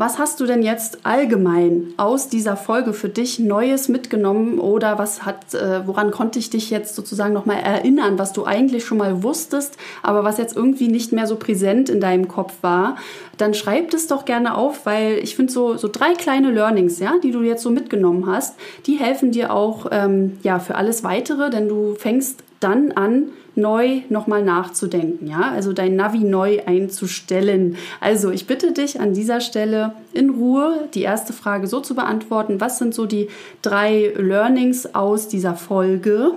was 0.00 0.18
hast 0.18 0.40
du 0.40 0.46
denn 0.46 0.62
jetzt 0.62 1.00
allgemein 1.04 1.92
aus 1.98 2.30
dieser 2.30 2.56
Folge 2.56 2.94
für 2.94 3.10
dich 3.10 3.38
Neues 3.38 3.90
mitgenommen 3.90 4.58
oder 4.58 4.96
was 4.96 5.26
hat, 5.26 5.52
äh, 5.52 5.86
woran 5.86 6.10
konnte 6.10 6.38
ich 6.38 6.48
dich 6.48 6.70
jetzt 6.70 6.94
sozusagen 6.96 7.34
nochmal 7.34 7.58
erinnern, 7.58 8.18
was 8.18 8.32
du 8.32 8.46
eigentlich 8.46 8.86
schon 8.86 8.96
mal 8.96 9.22
wusstest, 9.22 9.76
aber 10.02 10.24
was 10.24 10.38
jetzt 10.38 10.56
irgendwie 10.56 10.88
nicht 10.88 11.12
mehr 11.12 11.26
so 11.26 11.36
präsent 11.36 11.90
in 11.90 12.00
deinem 12.00 12.28
Kopf 12.28 12.54
war? 12.62 12.96
Dann 13.36 13.52
schreib 13.52 13.90
das 13.90 14.06
doch 14.06 14.24
gerne 14.24 14.56
auf, 14.56 14.86
weil 14.86 15.18
ich 15.18 15.36
finde 15.36 15.52
so, 15.52 15.76
so 15.76 15.86
drei 15.92 16.14
kleine 16.14 16.50
Learnings, 16.50 16.98
ja, 16.98 17.16
die 17.22 17.30
du 17.30 17.42
jetzt 17.42 17.62
so 17.62 17.68
mitgenommen 17.68 18.24
hast, 18.24 18.56
die 18.86 18.94
helfen 18.94 19.32
dir 19.32 19.52
auch 19.52 19.84
ähm, 19.90 20.38
ja, 20.42 20.60
für 20.60 20.76
alles 20.76 21.04
weitere, 21.04 21.50
denn 21.50 21.68
du 21.68 21.94
fängst 21.94 22.42
dann 22.60 22.92
an, 22.92 23.30
neu 23.56 24.02
nochmal 24.08 24.44
nachzudenken, 24.44 25.26
ja, 25.26 25.50
also 25.50 25.72
dein 25.72 25.96
Navi 25.96 26.20
neu 26.20 26.60
einzustellen. 26.64 27.76
Also 28.00 28.30
ich 28.30 28.46
bitte 28.46 28.72
dich 28.72 29.00
an 29.00 29.12
dieser 29.12 29.40
Stelle 29.40 29.94
in 30.12 30.30
Ruhe 30.30 30.88
die 30.94 31.02
erste 31.02 31.32
Frage 31.32 31.66
so 31.66 31.80
zu 31.80 31.94
beantworten, 31.94 32.60
was 32.60 32.78
sind 32.78 32.94
so 32.94 33.06
die 33.06 33.28
drei 33.62 34.12
Learnings 34.16 34.94
aus 34.94 35.28
dieser 35.28 35.56
Folge? 35.56 36.32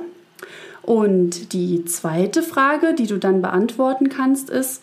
Und 0.82 1.54
die 1.54 1.86
zweite 1.86 2.44
Frage, 2.44 2.94
die 2.94 3.08
du 3.08 3.18
dann 3.18 3.42
beantworten 3.42 4.10
kannst, 4.10 4.50
ist, 4.50 4.82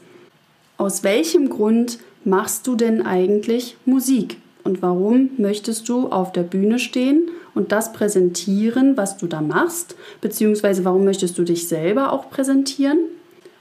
aus 0.79 1.05
welchem 1.05 1.51
Grund 1.51 1.99
machst 2.25 2.67
du 2.67 2.75
denn 2.75 3.05
eigentlich 3.05 3.77
Musik? 3.85 4.39
Und 4.65 4.81
warum 4.81 5.31
möchtest 5.37 5.89
du 5.89 6.09
auf 6.09 6.33
der 6.33 6.43
Bühne 6.43 6.79
stehen 6.79 7.29
und 7.55 7.73
das 7.73 7.93
präsentieren, 7.93 8.97
was 8.97 9.17
du 9.17 9.27
da 9.27 9.41
machst? 9.41 9.97
Beziehungsweise 10.21 10.85
warum 10.85 11.05
möchtest 11.05 11.39
du 11.39 11.45
dich 11.45 11.69
selber 11.69 12.13
auch 12.13 12.31
präsentieren? 12.31 12.99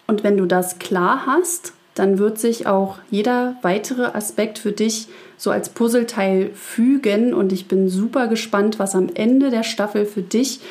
Und 0.08 0.24
wenn 0.24 0.38
du 0.38 0.46
das 0.46 0.80
klar 0.80 1.26
hast, 1.26 1.74
dann 1.96 2.18
wird 2.18 2.40
sich 2.40 2.66
auch 2.66 2.98
jeder 3.12 3.56
weitere 3.62 4.06
Aspekt 4.06 4.58
für 4.58 4.72
dich 4.72 5.08
so 5.38 5.52
als 5.52 5.70
Puzzleteil 5.70 6.52
fügen. 6.54 7.34
Und 7.34 7.52
ich 7.52 7.68
bin 7.68 7.90
super 7.90 8.28
gespannt, 8.28 8.80
was 8.80 8.96
am 8.96 9.10
Ende 9.14 9.50
der 9.50 9.64
Staffel 9.64 10.06
für 10.06 10.22
dich 10.22 10.62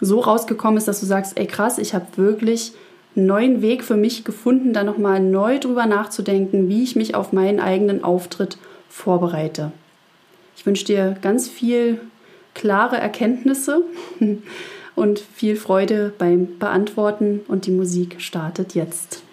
so 0.00 0.20
rausgekommen 0.20 0.76
ist, 0.76 0.88
dass 0.88 1.00
du 1.00 1.06
sagst, 1.06 1.38
ey 1.38 1.46
krass, 1.46 1.78
ich 1.78 1.94
habe 1.94 2.06
wirklich 2.16 2.72
einen 3.16 3.26
neuen 3.26 3.62
Weg 3.62 3.84
für 3.84 3.96
mich 3.96 4.24
gefunden, 4.24 4.72
da 4.72 4.82
nochmal 4.82 5.20
neu 5.20 5.58
drüber 5.58 5.86
nachzudenken, 5.86 6.68
wie 6.68 6.82
ich 6.82 6.96
mich 6.96 7.14
auf 7.14 7.32
meinen 7.32 7.60
eigenen 7.60 8.02
Auftritt 8.02 8.58
vorbereite. 8.88 9.72
Ich 10.56 10.66
wünsche 10.66 10.84
dir 10.84 11.16
ganz 11.22 11.48
viel 11.48 12.00
klare 12.54 12.96
Erkenntnisse 12.96 13.82
und 14.94 15.18
viel 15.18 15.56
Freude 15.56 16.12
beim 16.16 16.58
Beantworten 16.58 17.40
und 17.48 17.66
die 17.66 17.72
Musik 17.72 18.20
startet 18.20 18.74
jetzt. 18.74 19.23